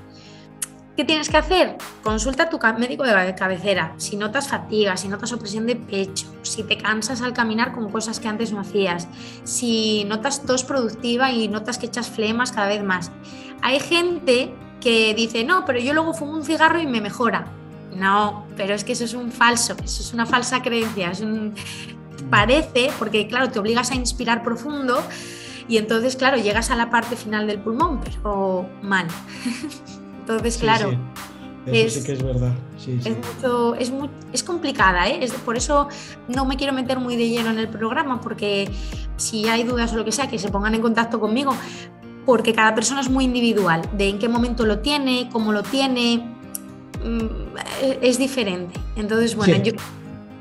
¿qué 0.97 1.05
tienes 1.05 1.29
que 1.29 1.37
hacer? 1.37 1.77
Consulta 2.03 2.43
a 2.43 2.49
tu 2.49 2.59
médico 2.79 3.03
de 3.03 3.35
cabecera. 3.35 3.93
Si 3.97 4.17
notas 4.17 4.47
fatiga, 4.47 4.97
si 4.97 5.07
notas 5.07 5.31
opresión 5.31 5.67
de 5.67 5.75
pecho, 5.75 6.25
si 6.41 6.63
te 6.63 6.77
cansas 6.77 7.21
al 7.21 7.33
caminar 7.33 7.71
con 7.73 7.91
cosas 7.91 8.19
que 8.19 8.27
antes 8.27 8.51
no 8.51 8.61
hacías, 8.61 9.07
si 9.43 10.03
notas 10.05 10.43
tos 10.43 10.63
productiva 10.63 11.31
y 11.31 11.47
notas 11.47 11.77
que 11.77 11.85
echas 11.85 12.09
flemas 12.09 12.51
cada 12.51 12.67
vez 12.67 12.83
más. 12.83 13.11
Hay 13.61 13.79
gente 13.79 14.53
que 14.81 15.13
dice, 15.13 15.43
no, 15.43 15.65
pero 15.65 15.79
yo 15.79 15.93
luego 15.93 16.15
fumo 16.15 16.33
un 16.33 16.43
cigarro 16.43 16.81
y 16.81 16.87
me 16.87 16.99
mejora. 16.99 17.45
No, 17.95 18.47
pero 18.57 18.73
es 18.73 18.83
que 18.83 18.93
eso 18.93 19.05
es 19.05 19.13
un 19.13 19.31
falso, 19.31 19.75
eso 19.83 20.01
es 20.01 20.13
una 20.13 20.25
falsa 20.25 20.63
creencia. 20.63 21.11
Parece, 22.31 22.91
porque 22.97 23.27
claro, 23.27 23.51
te 23.51 23.59
obligas 23.59 23.91
a 23.91 23.95
inspirar 23.95 24.43
profundo 24.43 25.03
y 25.67 25.77
entonces, 25.77 26.15
claro, 26.15 26.37
llegas 26.37 26.71
a 26.71 26.75
la 26.75 26.89
parte 26.89 27.15
final 27.15 27.45
del 27.45 27.59
pulmón, 27.59 28.01
pero 28.01 28.67
mal. 28.81 29.07
entonces, 30.27 30.57
claro. 30.57 30.91
es, 31.65 31.93
sí 31.93 32.03
que 32.03 32.13
es 32.13 32.23
verdad. 32.23 32.53
es, 33.79 33.91
es, 34.33 34.43
complicada, 34.43 35.07
¿eh? 35.07 35.27
por 35.45 35.57
eso 35.57 35.87
no 36.27 36.45
me 36.45 36.57
quiero 36.57 36.73
meter 36.73 36.99
muy 36.99 37.15
de 37.15 37.29
lleno 37.29 37.49
en 37.49 37.59
el 37.59 37.69
programa, 37.69 38.19
porque 38.21 38.69
si 39.15 39.47
hay 39.47 39.63
dudas 39.63 39.93
o 39.93 39.97
lo 39.97 40.05
que 40.05 40.11
sea, 40.11 40.27
que 40.27 40.39
se 40.39 40.49
pongan 40.49 40.75
en 40.75 40.81
contacto 40.81 41.19
conmigo, 41.19 41.55
porque 42.25 42.53
cada 42.53 42.75
persona 42.75 43.01
es 43.01 43.09
muy 43.09 43.25
individual, 43.25 43.81
de 43.93 44.09
en 44.09 44.19
qué 44.19 44.27
momento 44.27 44.65
lo 44.65 44.79
tiene, 44.79 45.29
cómo 45.31 45.53
lo 45.53 45.63
tiene, 45.63 46.37
Mm, 47.03 47.55
es 48.01 48.17
diferente. 48.17 48.79
Entonces, 48.95 49.35
bueno, 49.35 49.63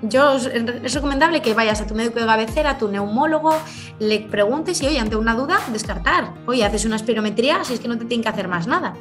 yo, 0.03 0.37
es 0.37 0.95
recomendable 0.95 1.43
que 1.43 1.55
vayas 1.55 1.81
a 1.81 1.87
tu 1.87 1.95
médico 1.95 2.21
de 2.21 2.27
cabecera, 2.27 2.71
a 2.71 2.79
tu 2.79 2.89
neumólogo, 2.89 3.57
le 3.99 4.21
preguntes 4.21 4.81
y, 4.83 4.87
oye, 4.87 4.99
ante 4.99 5.17
una 5.17 5.35
duda, 5.35 5.61
descartar. 5.73 6.33
Oye, 6.47 6.65
haces 6.65 6.85
una 6.85 6.97
espirometría, 6.97 7.65
si 7.65 7.75
es 7.75 7.81
que 7.81 7.89
no 7.89 7.99
te 7.99 8.05
tienen 8.05 8.23
que 8.23 8.29
hacer 8.29 8.49
más 8.49 8.67
nada. 8.67 8.95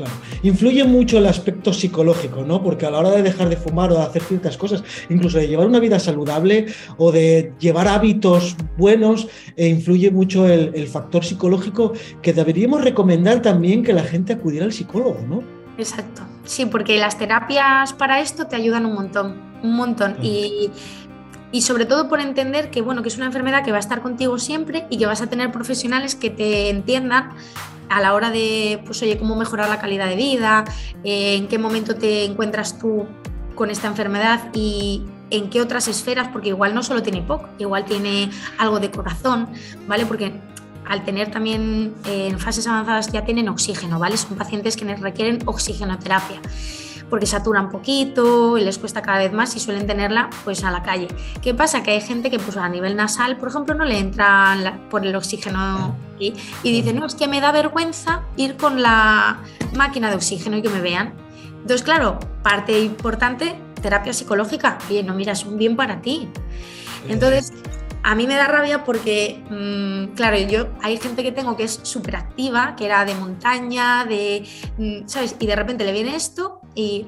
Claro. 0.00 0.14
Influye 0.42 0.84
mucho 0.84 1.18
el 1.18 1.26
aspecto 1.26 1.74
psicológico, 1.74 2.42
¿no? 2.42 2.62
Porque 2.62 2.86
a 2.86 2.90
la 2.90 3.00
hora 3.00 3.10
de 3.10 3.22
dejar 3.22 3.50
de 3.50 3.56
fumar 3.56 3.92
o 3.92 3.96
de 3.96 4.02
hacer 4.02 4.22
ciertas 4.22 4.56
cosas, 4.56 4.82
incluso 5.10 5.36
de 5.36 5.46
llevar 5.46 5.66
una 5.66 5.78
vida 5.78 5.98
saludable 5.98 6.66
o 6.96 7.12
de 7.12 7.52
llevar 7.58 7.86
hábitos 7.86 8.56
buenos, 8.78 9.28
eh, 9.56 9.68
influye 9.68 10.10
mucho 10.10 10.48
el, 10.48 10.72
el 10.74 10.86
factor 10.86 11.22
psicológico 11.22 11.92
que 12.22 12.32
deberíamos 12.32 12.82
recomendar 12.82 13.42
también 13.42 13.82
que 13.82 13.92
la 13.92 14.04
gente 14.04 14.32
acudiera 14.32 14.64
al 14.64 14.72
psicólogo, 14.72 15.20
¿no? 15.28 15.42
Exacto. 15.76 16.22
Sí, 16.44 16.64
porque 16.64 16.98
las 16.98 17.18
terapias 17.18 17.92
para 17.92 18.20
esto 18.20 18.46
te 18.46 18.56
ayudan 18.56 18.86
un 18.86 18.94
montón, 18.94 19.36
un 19.62 19.76
montón. 19.76 20.16
Y, 20.22 20.70
sobre 21.60 21.84
todo 21.84 22.08
por 22.08 22.20
entender 22.20 22.70
que, 22.70 22.80
bueno, 22.80 23.02
que 23.02 23.08
es 23.08 23.16
una 23.16 23.26
enfermedad 23.26 23.64
que 23.64 23.70
va 23.70 23.76
a 23.76 23.80
estar 23.80 24.00
contigo 24.00 24.38
siempre 24.38 24.86
y 24.88 24.96
que 24.96 25.06
vas 25.06 25.20
a 25.20 25.26
tener 25.28 25.50
profesionales 25.52 26.14
que 26.14 26.30
te 26.30 26.70
entiendan 26.70 27.30
a 27.90 28.00
la 28.00 28.14
hora 28.14 28.30
de, 28.30 28.80
pues 28.86 29.02
oye, 29.02 29.18
cómo 29.18 29.36
mejorar 29.36 29.68
la 29.68 29.80
calidad 29.80 30.08
de 30.08 30.16
vida, 30.16 30.64
eh, 31.04 31.36
en 31.36 31.48
qué 31.48 31.58
momento 31.58 31.96
te 31.96 32.24
encuentras 32.24 32.78
tú 32.78 33.06
con 33.54 33.68
esta 33.68 33.88
enfermedad 33.88 34.48
y 34.54 35.02
en 35.30 35.50
qué 35.50 35.60
otras 35.60 35.88
esferas, 35.88 36.28
porque 36.28 36.48
igual 36.48 36.74
no 36.74 36.82
solo 36.82 37.02
tiene 37.02 37.20
POC, 37.22 37.48
igual 37.58 37.84
tiene 37.84 38.30
algo 38.58 38.80
de 38.80 38.90
corazón, 38.90 39.48
¿vale? 39.86 40.06
Porque 40.06 40.32
al 40.86 41.04
tener 41.04 41.30
también 41.30 41.94
eh, 42.06 42.28
en 42.28 42.38
fases 42.38 42.66
avanzadas 42.66 43.12
ya 43.12 43.24
tienen 43.24 43.48
oxígeno, 43.48 43.98
¿vale? 43.98 44.16
Son 44.16 44.36
pacientes 44.36 44.76
que 44.76 44.84
requieren 44.96 45.40
oxigenoterapia 45.44 46.40
porque 47.10 47.26
saturan 47.26 47.66
un 47.66 47.70
poquito 47.70 48.56
y 48.56 48.64
les 48.64 48.78
cuesta 48.78 49.02
cada 49.02 49.18
vez 49.18 49.32
más 49.32 49.54
y 49.56 49.60
suelen 49.60 49.86
tenerla 49.86 50.30
pues 50.44 50.64
a 50.64 50.70
la 50.70 50.82
calle. 50.82 51.08
¿Qué 51.42 51.52
pasa? 51.52 51.82
Que 51.82 51.90
hay 51.90 52.00
gente 52.00 52.30
que 52.30 52.38
pues 52.38 52.56
a 52.56 52.68
nivel 52.68 52.96
nasal, 52.96 53.36
por 53.36 53.48
ejemplo, 53.48 53.74
no 53.74 53.84
le 53.84 53.98
entra 53.98 54.80
por 54.88 55.04
el 55.04 55.14
oxígeno 55.14 55.96
y, 56.18 56.34
y 56.62 56.72
dice, 56.72 56.92
no, 56.92 57.06
es 57.06 57.14
que 57.14 57.28
me 57.28 57.40
da 57.40 57.52
vergüenza 57.52 58.22
ir 58.36 58.56
con 58.56 58.80
la 58.80 59.40
máquina 59.74 60.08
de 60.08 60.16
oxígeno 60.16 60.56
y 60.56 60.62
que 60.62 60.68
me 60.68 60.80
vean. 60.80 61.12
Entonces, 61.60 61.82
claro, 61.82 62.18
parte 62.42 62.80
importante, 62.80 63.54
terapia 63.82 64.12
psicológica. 64.12 64.78
Oye, 64.88 65.02
no, 65.02 65.14
mira, 65.14 65.32
es 65.32 65.44
un 65.44 65.58
bien 65.58 65.76
para 65.76 66.00
ti. 66.00 66.28
Entonces, 67.08 67.52
a 68.02 68.14
mí 68.14 68.26
me 68.26 68.36
da 68.36 68.46
rabia 68.46 68.84
porque, 68.84 69.42
mm, 69.50 70.14
claro, 70.14 70.38
yo 70.38 70.68
hay 70.82 70.96
gente 70.96 71.22
que 71.22 71.32
tengo 71.32 71.56
que 71.56 71.64
es 71.64 71.80
súper 71.82 72.16
activa, 72.16 72.74
que 72.76 72.86
era 72.86 73.04
de 73.04 73.14
montaña, 73.14 74.06
de, 74.06 74.46
mm, 74.78 75.06
¿sabes? 75.06 75.36
Y 75.38 75.46
de 75.46 75.56
repente 75.56 75.84
le 75.84 75.92
viene 75.92 76.16
esto 76.16 76.59
y 76.74 77.06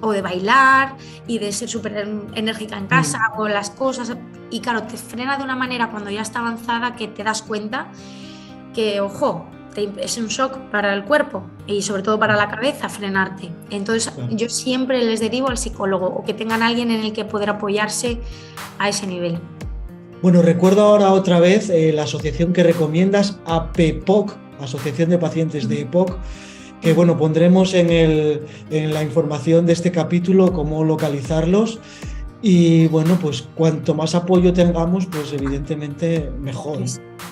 o 0.00 0.12
de 0.12 0.20
bailar 0.20 0.96
y 1.26 1.38
de 1.38 1.50
ser 1.52 1.68
súper 1.68 2.06
enérgica 2.34 2.76
en 2.76 2.86
casa 2.86 3.32
mm. 3.36 3.40
o 3.40 3.48
las 3.48 3.70
cosas. 3.70 4.12
Y 4.50 4.60
claro, 4.60 4.82
te 4.84 4.96
frena 4.96 5.36
de 5.38 5.44
una 5.44 5.56
manera 5.56 5.90
cuando 5.90 6.10
ya 6.10 6.22
está 6.22 6.40
avanzada 6.40 6.94
que 6.94 7.08
te 7.08 7.24
das 7.24 7.42
cuenta 7.42 7.88
que, 8.74 9.00
ojo, 9.00 9.46
es 10.00 10.18
un 10.18 10.28
shock 10.28 10.58
para 10.70 10.94
el 10.94 11.04
cuerpo 11.04 11.42
y 11.66 11.82
sobre 11.82 12.02
todo 12.02 12.18
para 12.18 12.36
la 12.36 12.48
cabeza 12.48 12.88
frenarte. 12.88 13.50
Entonces 13.70 14.12
yo 14.30 14.48
siempre 14.48 15.04
les 15.04 15.20
derivo 15.20 15.48
al 15.48 15.58
psicólogo 15.58 16.06
o 16.06 16.24
que 16.24 16.34
tengan 16.34 16.62
alguien 16.62 16.90
en 16.90 17.00
el 17.00 17.12
que 17.12 17.24
poder 17.24 17.50
apoyarse 17.50 18.20
a 18.78 18.88
ese 18.88 19.06
nivel. 19.06 19.38
Bueno, 20.22 20.42
recuerdo 20.42 20.82
ahora 20.82 21.12
otra 21.12 21.40
vez 21.40 21.68
eh, 21.70 21.92
la 21.92 22.04
asociación 22.04 22.52
que 22.52 22.62
recomiendas, 22.62 23.38
APPOC, 23.46 24.34
Asociación 24.60 25.10
de 25.10 25.18
Pacientes 25.18 25.68
de 25.68 25.80
EPOC, 25.82 26.16
que 26.84 26.92
bueno, 26.92 27.16
pondremos 27.16 27.72
en, 27.72 27.90
en 27.90 28.94
la 28.94 29.02
información 29.02 29.64
de 29.64 29.72
este 29.72 29.90
capítulo 29.90 30.52
cómo 30.52 30.84
localizarlos. 30.84 31.80
Y 32.46 32.88
bueno, 32.88 33.18
pues 33.18 33.48
cuanto 33.54 33.94
más 33.94 34.14
apoyo 34.14 34.52
tengamos, 34.52 35.06
pues 35.06 35.32
evidentemente 35.32 36.30
mejor. 36.38 36.78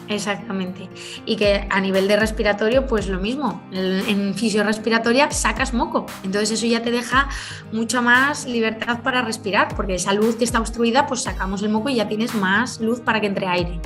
Exactamente. 0.08 0.88
Y 1.26 1.36
que 1.36 1.66
a 1.68 1.80
nivel 1.82 2.08
de 2.08 2.16
respiratorio, 2.16 2.86
pues 2.86 3.08
lo 3.08 3.20
mismo. 3.20 3.62
En 3.72 4.34
fisiorespiratoria 4.34 5.30
sacas 5.30 5.74
moco. 5.74 6.06
Entonces 6.24 6.52
eso 6.52 6.66
ya 6.66 6.82
te 6.82 6.90
deja 6.90 7.28
mucha 7.72 8.00
más 8.00 8.46
libertad 8.46 9.02
para 9.02 9.20
respirar, 9.20 9.76
porque 9.76 9.96
esa 9.96 10.14
luz 10.14 10.36
que 10.36 10.44
está 10.44 10.60
obstruida, 10.60 11.06
pues 11.06 11.20
sacamos 11.20 11.62
el 11.62 11.68
moco 11.68 11.90
y 11.90 11.96
ya 11.96 12.08
tienes 12.08 12.34
más 12.34 12.80
luz 12.80 13.00
para 13.00 13.20
que 13.20 13.26
entre 13.26 13.46
aire. 13.46 13.80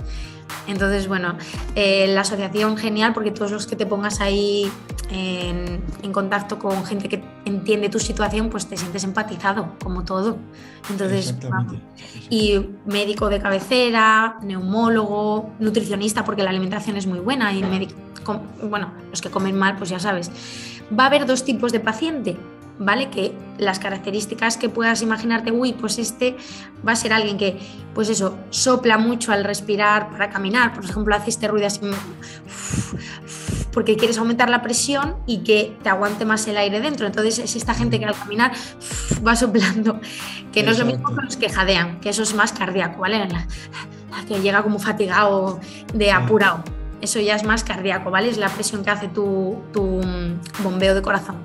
Entonces, 0.66 1.08
bueno, 1.08 1.36
eh, 1.74 2.06
la 2.08 2.22
asociación 2.22 2.76
genial 2.76 3.12
porque 3.14 3.30
todos 3.30 3.52
los 3.52 3.66
que 3.66 3.76
te 3.76 3.86
pongas 3.86 4.20
ahí 4.20 4.70
en, 5.10 5.82
contacto 6.12 6.58
con 6.58 6.84
gente 6.86 7.10
que 7.10 7.22
entiende 7.44 7.90
tu 7.90 7.98
situación, 7.98 8.48
pues 8.48 8.66
te 8.66 8.76
sientes 8.76 9.04
empatizado, 9.04 9.74
como 9.82 10.02
todo. 10.02 10.38
Entonces, 10.88 11.34
y 12.30 12.58
médico 12.86 13.28
de 13.28 13.38
cabecera, 13.38 14.38
neumólogo, 14.42 15.50
nutricionista, 15.58 16.24
porque 16.24 16.42
la 16.42 16.50
alimentación 16.50 16.96
es 16.96 17.06
muy 17.06 17.18
buena 17.18 17.52
y 17.52 17.62
médico, 17.62 17.94
bueno, 18.62 18.92
los 19.10 19.20
que 19.20 19.30
comen 19.30 19.58
mal, 19.58 19.76
pues 19.76 19.90
ya 19.90 19.98
sabes. 19.98 20.30
Va 20.98 21.04
a 21.04 21.06
haber 21.08 21.26
dos 21.26 21.44
tipos 21.44 21.70
de 21.70 21.80
paciente 21.80 22.36
¿vale? 22.78 23.10
Que 23.10 23.34
las 23.58 23.78
características 23.78 24.56
que 24.56 24.68
puedas 24.68 25.02
imaginarte, 25.02 25.50
uy, 25.52 25.72
pues 25.72 25.98
este 25.98 26.36
va 26.86 26.92
a 26.92 26.96
ser 26.96 27.12
alguien 27.12 27.38
que, 27.38 27.58
pues 27.94 28.08
eso, 28.08 28.38
sopla 28.50 28.98
mucho 28.98 29.32
al 29.32 29.44
respirar 29.44 30.10
para 30.10 30.30
caminar, 30.30 30.74
por 30.74 30.84
ejemplo, 30.84 31.14
hace 31.14 31.30
este 31.30 31.48
ruido 31.48 31.66
así, 31.66 31.80
porque 33.72 33.96
quieres 33.96 34.16
aumentar 34.16 34.48
la 34.48 34.62
presión 34.62 35.16
y 35.26 35.38
que 35.38 35.76
te 35.82 35.90
aguante 35.90 36.24
más 36.24 36.46
el 36.46 36.56
aire 36.56 36.80
dentro. 36.80 37.06
Entonces 37.06 37.38
es 37.38 37.56
esta 37.56 37.74
gente 37.74 37.98
que 37.98 38.06
al 38.06 38.14
caminar 38.14 38.52
va 39.26 39.36
soplando, 39.36 40.00
que 40.52 40.62
no 40.62 40.70
es 40.72 40.78
lo 40.78 40.86
mismo 40.86 41.14
que 41.14 41.22
los 41.22 41.36
que 41.36 41.50
jadean, 41.50 42.00
que 42.00 42.08
eso 42.08 42.22
es 42.22 42.34
más 42.34 42.52
cardíaco, 42.52 43.00
¿vale? 43.00 43.28
Que 44.26 44.40
llega 44.40 44.62
como 44.62 44.78
fatigado 44.78 45.60
de 45.92 46.10
apurado. 46.10 46.64
Eso 47.02 47.20
ya 47.20 47.36
es 47.36 47.44
más 47.44 47.64
cardíaco, 47.64 48.10
¿vale? 48.10 48.30
Es 48.30 48.38
la 48.38 48.48
presión 48.48 48.82
que 48.82 48.90
hace 48.90 49.08
tu, 49.08 49.62
tu 49.74 50.00
bombeo 50.62 50.94
de 50.94 51.02
corazón. 51.02 51.36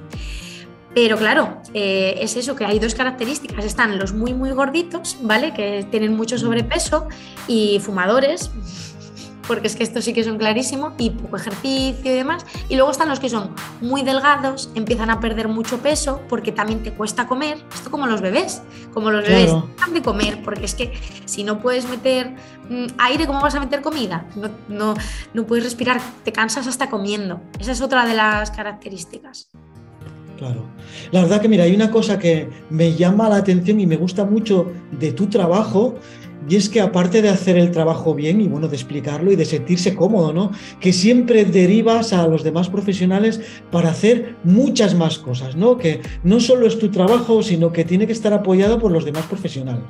Pero 0.93 1.17
claro, 1.17 1.61
eh, 1.73 2.17
es 2.19 2.35
eso, 2.35 2.55
que 2.55 2.65
hay 2.65 2.79
dos 2.79 2.95
características. 2.95 3.63
Están 3.63 3.97
los 3.97 4.13
muy, 4.13 4.33
muy 4.33 4.51
gorditos, 4.51 5.17
¿vale? 5.21 5.53
Que 5.53 5.85
tienen 5.89 6.15
mucho 6.15 6.37
sobrepeso 6.37 7.07
y 7.47 7.79
fumadores, 7.79 8.51
porque 9.47 9.67
es 9.67 9.75
que 9.75 9.83
estos 9.83 10.03
sí 10.03 10.13
que 10.13 10.23
son 10.23 10.37
clarísimos, 10.37 10.93
y 10.97 11.11
poco 11.11 11.37
ejercicio 11.37 12.11
y 12.11 12.15
demás. 12.15 12.45
Y 12.67 12.75
luego 12.75 12.91
están 12.91 13.07
los 13.07 13.21
que 13.21 13.29
son 13.29 13.55
muy 13.79 14.03
delgados, 14.03 14.69
empiezan 14.75 15.09
a 15.09 15.21
perder 15.21 15.47
mucho 15.47 15.77
peso 15.79 16.21
porque 16.27 16.51
también 16.51 16.83
te 16.83 16.91
cuesta 16.91 17.25
comer. 17.25 17.57
Esto 17.73 17.89
como 17.89 18.05
los 18.05 18.21
bebés, 18.21 18.61
como 18.93 19.11
los 19.11 19.23
bebés 19.23 19.51
bebés 19.51 19.93
de 19.93 20.01
comer, 20.01 20.43
porque 20.43 20.65
es 20.65 20.75
que 20.75 20.93
si 21.23 21.43
no 21.43 21.61
puedes 21.61 21.87
meter 21.87 22.35
mm, 22.69 22.87
aire, 22.97 23.27
¿cómo 23.27 23.39
vas 23.41 23.55
a 23.55 23.61
meter 23.61 23.81
comida? 23.81 24.25
No, 24.35 24.49
no, 24.67 24.93
no 25.33 25.45
puedes 25.45 25.63
respirar, 25.63 26.01
te 26.25 26.33
cansas 26.33 26.67
hasta 26.67 26.89
comiendo. 26.89 27.41
Esa 27.59 27.71
es 27.71 27.81
otra 27.81 28.05
de 28.05 28.13
las 28.13 28.51
características. 28.51 29.49
Claro. 30.41 30.63
La 31.11 31.21
verdad 31.21 31.39
que 31.39 31.47
mira, 31.47 31.65
hay 31.65 31.75
una 31.75 31.91
cosa 31.91 32.17
que 32.17 32.49
me 32.71 32.95
llama 32.95 33.29
la 33.29 33.35
atención 33.35 33.79
y 33.79 33.85
me 33.85 33.95
gusta 33.95 34.25
mucho 34.25 34.71
de 34.99 35.11
tu 35.11 35.27
trabajo, 35.27 35.99
y 36.49 36.55
es 36.55 36.67
que 36.67 36.81
aparte 36.81 37.21
de 37.21 37.29
hacer 37.29 37.57
el 37.57 37.69
trabajo 37.69 38.15
bien 38.15 38.41
y 38.41 38.47
bueno, 38.47 38.67
de 38.67 38.75
explicarlo 38.75 39.31
y 39.31 39.35
de 39.35 39.45
sentirse 39.45 39.93
cómodo, 39.93 40.33
¿no? 40.33 40.51
Que 40.79 40.93
siempre 40.93 41.45
derivas 41.45 42.11
a 42.11 42.25
los 42.25 42.43
demás 42.43 42.69
profesionales 42.69 43.39
para 43.69 43.91
hacer 43.91 44.35
muchas 44.43 44.95
más 44.95 45.19
cosas, 45.19 45.55
¿no? 45.55 45.77
Que 45.77 46.01
no 46.23 46.39
solo 46.39 46.65
es 46.65 46.79
tu 46.79 46.89
trabajo, 46.89 47.43
sino 47.43 47.71
que 47.71 47.85
tiene 47.85 48.07
que 48.07 48.13
estar 48.13 48.33
apoyado 48.33 48.79
por 48.79 48.91
los 48.91 49.05
demás 49.05 49.27
profesionales 49.27 49.83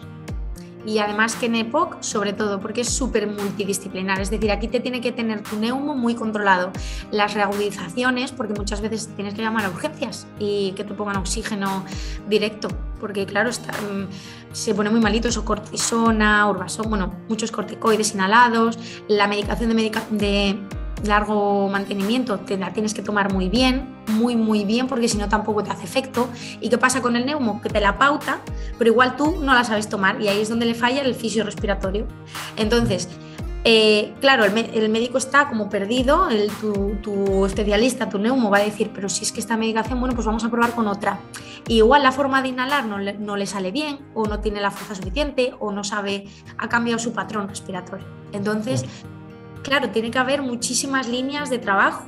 y 0.86 1.00
además 1.00 1.36
que 1.36 1.46
en 1.48 1.56
EPOC, 1.56 2.02
sobre 2.02 2.34
todo, 2.34 2.60
porque 2.60 2.82
es 2.82 2.90
súper 2.90 3.28
multidisciplinar, 3.28 4.20
es 4.20 4.30
decir, 4.30 4.52
aquí 4.52 4.68
te 4.68 4.80
tiene 4.80 5.02
que 5.02 5.12
tener 5.12 5.42
tu 5.44 5.58
neumo 5.58 5.96
muy 5.96 6.16
controlado. 6.16 6.72
Las 7.12 7.34
reagudizaciones, 7.34 8.32
porque 8.32 8.54
muchas 8.54 8.82
veces 8.82 9.10
tienes 9.16 9.34
que 9.34 9.42
llamar 9.42 9.66
a 9.66 9.70
urgencias 9.70 10.28
y 10.40 10.72
que 10.74 10.84
te 10.84 10.94
pongan 10.94 11.18
oxígeno 11.18 11.86
directo, 12.28 12.70
porque 13.00 13.26
claro, 13.26 13.50
está, 13.50 13.74
mm, 13.74 14.08
se 14.54 14.74
pone 14.74 14.90
muy 14.90 15.00
malito 15.00 15.28
eso, 15.28 15.46
cortisona, 15.46 16.48
urbasón, 16.50 16.90
bueno, 16.90 17.14
muchos 17.30 17.52
corticoides 17.52 18.14
inhalados, 18.14 18.78
la 19.08 19.28
medicación 19.28 19.70
de, 19.70 19.76
medica 19.76 20.04
de 20.10 20.58
largo 21.04 21.70
mantenimiento 21.70 22.40
te 22.40 22.58
la 22.58 22.74
tienes 22.74 22.94
que 22.94 23.02
tomar 23.02 23.34
muy 23.34 23.50
bien, 23.50 23.96
muy 24.08 24.36
muy 24.36 24.66
bien, 24.66 24.88
porque 24.88 25.08
si 25.08 25.18
no 25.18 25.30
tampoco 25.30 25.64
te 25.64 25.72
hace 25.72 25.84
efecto. 25.84 26.30
¿Y 26.60 26.70
qué 26.70 26.78
pasa 26.78 27.02
con 27.02 27.16
el 27.16 27.26
neumo? 27.26 27.62
Que 27.62 27.70
te 27.70 27.80
la 27.80 27.98
pauta, 27.98 28.40
pero 28.78 28.92
igual 28.92 29.16
tú 29.16 29.38
no 29.42 29.54
la 29.54 29.64
sabes 29.64 29.90
tomar 29.90 30.22
y 30.22 30.28
ahí 30.28 30.42
es 30.42 30.50
donde 30.50 30.66
le 30.66 30.76
falla 30.76 31.02
el 31.02 31.16
fisio 31.16 31.44
respiratorio. 31.44 32.08
Entonces, 32.58 33.10
eh, 33.64 34.16
claro, 34.20 34.44
el, 34.44 34.90
médico 34.90 35.20
está 35.20 35.48
como 35.48 35.70
perdido, 35.70 36.30
el, 36.30 36.50
tu, 36.50 37.46
especialista, 37.46 38.10
tu 38.10 38.18
neumo, 38.18 38.50
va 38.50 38.58
a 38.58 38.64
decir, 38.64 38.90
pero 38.94 39.08
si 39.08 39.24
es 39.24 39.32
que 39.32 39.40
esta 39.40 39.56
medicación, 39.56 40.00
bueno, 40.00 40.16
pues 40.16 40.26
vamos 40.26 40.44
a 40.44 40.50
probar 40.50 40.74
con 40.74 40.88
otra. 40.88 41.20
igual 41.68 42.02
la 42.02 42.12
forma 42.12 42.42
de 42.42 42.50
inhalar 42.50 42.86
no 42.86 42.98
le, 42.98 43.14
no 43.14 43.36
le 43.36 43.46
sale 43.46 43.72
bien, 43.72 44.00
o 44.16 44.26
no 44.26 44.40
tiene 44.40 44.62
la 44.62 44.72
fuerza 44.72 44.96
suficiente, 44.96 45.54
o 45.60 45.72
no 45.72 45.84
sabe, 45.84 46.26
ha 46.58 46.70
cambiado 46.70 46.98
su 46.98 47.14
patrón 47.14 47.48
respiratorio. 47.48 48.08
Entonces, 48.32 48.86
claro, 49.64 49.90
tiene 49.90 50.12
que 50.12 50.20
haber 50.20 50.42
muchísimas 50.42 51.08
líneas 51.08 51.50
de 51.50 51.60
trabajo. 51.60 52.04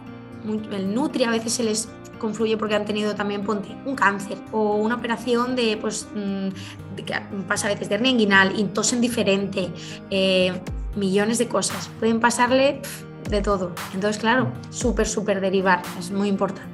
El 0.72 0.94
Nutri 0.94 1.24
a 1.24 1.32
veces 1.32 1.54
se 1.54 1.64
les 1.64 1.90
confluye 2.20 2.58
porque 2.58 2.76
han 2.76 2.86
tenido 2.86 3.16
también, 3.16 3.44
ponte, 3.44 3.76
un 3.86 3.96
cáncer 3.96 4.38
o 4.52 4.76
una 4.76 4.96
operación 4.96 5.56
de, 5.56 5.78
pues, 5.78 6.08
mm, 6.16 7.44
pasa 7.48 7.68
a 7.68 7.72
veces 7.72 7.90
de 7.90 7.96
hernia 7.96 8.12
inguinal, 8.12 8.58
y 8.58 8.64
tosen 8.66 9.02
diferente, 9.02 9.70
eh, 10.10 10.54
millones 10.96 11.38
de 11.38 11.48
cosas. 11.48 11.90
Pueden 12.00 12.20
pasarle 12.20 12.82
de 13.30 13.42
todo. 13.42 13.74
Entonces, 13.94 14.22
claro, 14.22 14.52
súper, 14.70 15.08
súper 15.08 15.42
derivar, 15.42 15.82
es 16.00 16.12
muy 16.12 16.30
importante. 16.30 16.73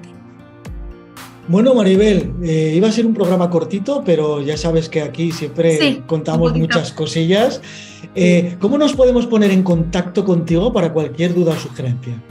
Bueno, 1.49 1.73
Maribel, 1.73 2.35
eh, 2.43 2.73
iba 2.75 2.89
a 2.89 2.91
ser 2.91 3.07
un 3.07 3.15
programa 3.15 3.49
cortito, 3.49 4.03
pero 4.05 4.39
ya 4.39 4.55
sabes 4.55 4.87
que 4.87 5.01
aquí 5.01 5.31
siempre 5.31 6.03
contamos 6.05 6.53
muchas 6.55 6.93
cosillas. 6.93 7.59
Eh, 8.13 8.55
¿Cómo 8.59 8.77
nos 8.77 8.93
podemos 8.93 9.25
poner 9.25 9.49
en 9.49 9.63
contacto 9.63 10.23
contigo 10.23 10.71
para 10.71 10.93
cualquier 10.93 11.33
duda 11.33 11.53
o 11.53 11.55
sugerencia? 11.55 12.21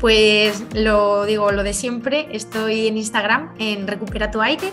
Pues 0.00 0.64
lo 0.74 1.24
digo, 1.24 1.52
lo 1.52 1.62
de 1.62 1.72
siempre, 1.72 2.28
estoy 2.30 2.86
en 2.86 2.98
Instagram 2.98 3.54
en 3.58 3.86
Recupera 3.86 4.30
tu 4.30 4.42
aire, 4.42 4.70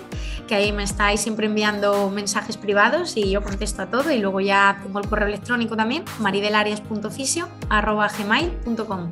que 0.47 0.55
ahí 0.55 0.73
me 0.73 0.83
estáis 0.83 1.21
siempre 1.21 1.45
enviando 1.45 2.09
mensajes 2.09 2.57
privados 2.57 3.15
y 3.15 3.31
yo 3.31 3.41
contesto 3.41 3.83
a 3.83 3.85
todo 3.85 4.11
y 4.11 4.19
luego 4.19 4.41
ya 4.41 4.81
tengo 4.83 4.99
el 4.99 5.07
correo 5.07 5.29
electrónico 5.29 5.77
también, 5.77 6.03
maridelarias.fisio.gmail.com 6.19 9.11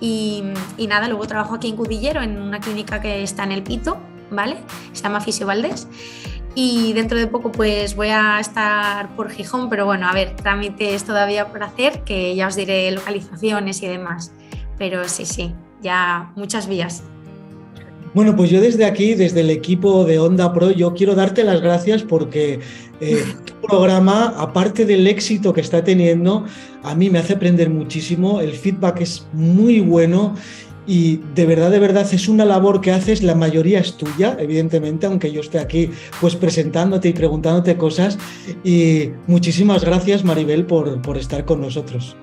y, 0.00 0.44
y 0.76 0.86
nada, 0.86 1.08
luego 1.08 1.26
trabajo 1.26 1.56
aquí 1.56 1.68
en 1.68 1.76
Cudillero, 1.76 2.22
en 2.22 2.40
una 2.40 2.60
clínica 2.60 3.00
que 3.00 3.24
está 3.24 3.42
en 3.42 3.50
El 3.50 3.64
Pito, 3.64 3.98
¿vale? 4.30 4.58
Se 4.92 5.02
llama 5.02 5.20
Fisio 5.20 5.44
Valdés 5.46 5.88
y 6.54 6.92
dentro 6.92 7.18
de 7.18 7.26
poco 7.26 7.52
pues 7.52 7.94
voy 7.94 8.08
a 8.08 8.40
estar 8.40 9.14
por 9.16 9.30
Gijón, 9.30 9.68
pero 9.68 9.86
bueno, 9.86 10.08
a 10.08 10.12
ver, 10.12 10.34
trámites 10.34 11.04
todavía 11.04 11.48
por 11.48 11.62
hacer, 11.62 12.02
que 12.04 12.34
ya 12.34 12.46
os 12.46 12.56
diré 12.56 12.90
localizaciones 12.90 13.82
y 13.82 13.88
demás. 13.88 14.32
Pero 14.78 15.08
sí, 15.08 15.26
sí, 15.26 15.52
ya 15.82 16.32
muchas 16.36 16.68
vías. 16.68 17.02
Bueno, 18.14 18.34
pues 18.34 18.50
yo 18.50 18.60
desde 18.60 18.84
aquí, 18.84 19.14
desde 19.14 19.40
el 19.40 19.50
equipo 19.50 20.04
de 20.04 20.18
Onda 20.18 20.52
Pro, 20.52 20.70
yo 20.70 20.94
quiero 20.94 21.14
darte 21.14 21.44
las 21.44 21.60
gracias 21.60 22.02
porque 22.02 22.60
eh, 23.00 23.24
tu 23.44 23.54
programa, 23.66 24.34
aparte 24.38 24.86
del 24.86 25.06
éxito 25.06 25.52
que 25.52 25.60
está 25.60 25.84
teniendo, 25.84 26.44
a 26.82 26.94
mí 26.94 27.10
me 27.10 27.18
hace 27.18 27.34
aprender 27.34 27.70
muchísimo, 27.70 28.40
el 28.40 28.52
feedback 28.52 29.02
es 29.02 29.26
muy 29.32 29.80
bueno 29.80 30.34
y 30.86 31.20
de 31.34 31.44
verdad, 31.44 31.70
de 31.70 31.78
verdad 31.80 32.08
es 32.10 32.28
una 32.28 32.46
labor 32.46 32.80
que 32.80 32.92
haces, 32.92 33.22
la 33.22 33.34
mayoría 33.34 33.78
es 33.78 33.98
tuya, 33.98 34.38
evidentemente, 34.40 35.06
aunque 35.06 35.30
yo 35.30 35.42
esté 35.42 35.58
aquí 35.58 35.90
pues 36.18 36.34
presentándote 36.34 37.10
y 37.10 37.12
preguntándote 37.12 37.76
cosas. 37.76 38.16
Y 38.64 39.10
muchísimas 39.26 39.84
gracias, 39.84 40.24
Maribel, 40.24 40.64
por, 40.64 41.02
por 41.02 41.18
estar 41.18 41.44
con 41.44 41.60
nosotros. 41.60 42.16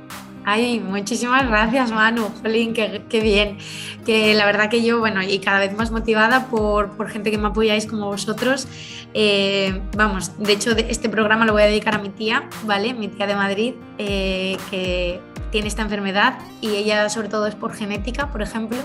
Ay, 0.47 0.79
muchísimas 0.79 1.47
gracias, 1.47 1.91
Manu. 1.91 2.29
Jolín, 2.43 2.75
qué, 2.75 3.01
qué, 3.09 3.19
bien. 3.19 3.57
Que 4.05 4.35
la 4.35 4.45
verdad 4.45 4.69
que 4.69 4.83
yo, 4.83 4.99
bueno, 4.99 5.23
y 5.23 5.39
cada 5.39 5.59
vez 5.59 5.75
más 5.75 5.89
motivada 5.89 6.45
por, 6.47 6.91
por 6.91 7.09
gente 7.09 7.31
que 7.31 7.39
me 7.39 7.47
apoyáis 7.47 7.87
como 7.87 8.05
vosotros. 8.05 8.67
Eh, 9.15 9.81
vamos, 9.97 10.37
de 10.37 10.53
hecho, 10.53 10.77
este 10.77 11.09
programa 11.09 11.45
lo 11.45 11.53
voy 11.53 11.63
a 11.63 11.65
dedicar 11.65 11.95
a 11.95 11.97
mi 11.97 12.09
tía, 12.09 12.47
¿vale? 12.63 12.93
Mi 12.93 13.07
tía 13.07 13.25
de 13.25 13.35
Madrid, 13.35 13.73
eh, 13.97 14.57
que 14.69 15.19
tiene 15.49 15.67
esta 15.67 15.81
enfermedad 15.81 16.37
y 16.61 16.75
ella 16.75 17.09
sobre 17.09 17.27
todo 17.27 17.47
es 17.47 17.55
por 17.55 17.73
genética, 17.73 18.31
por 18.31 18.43
ejemplo, 18.43 18.77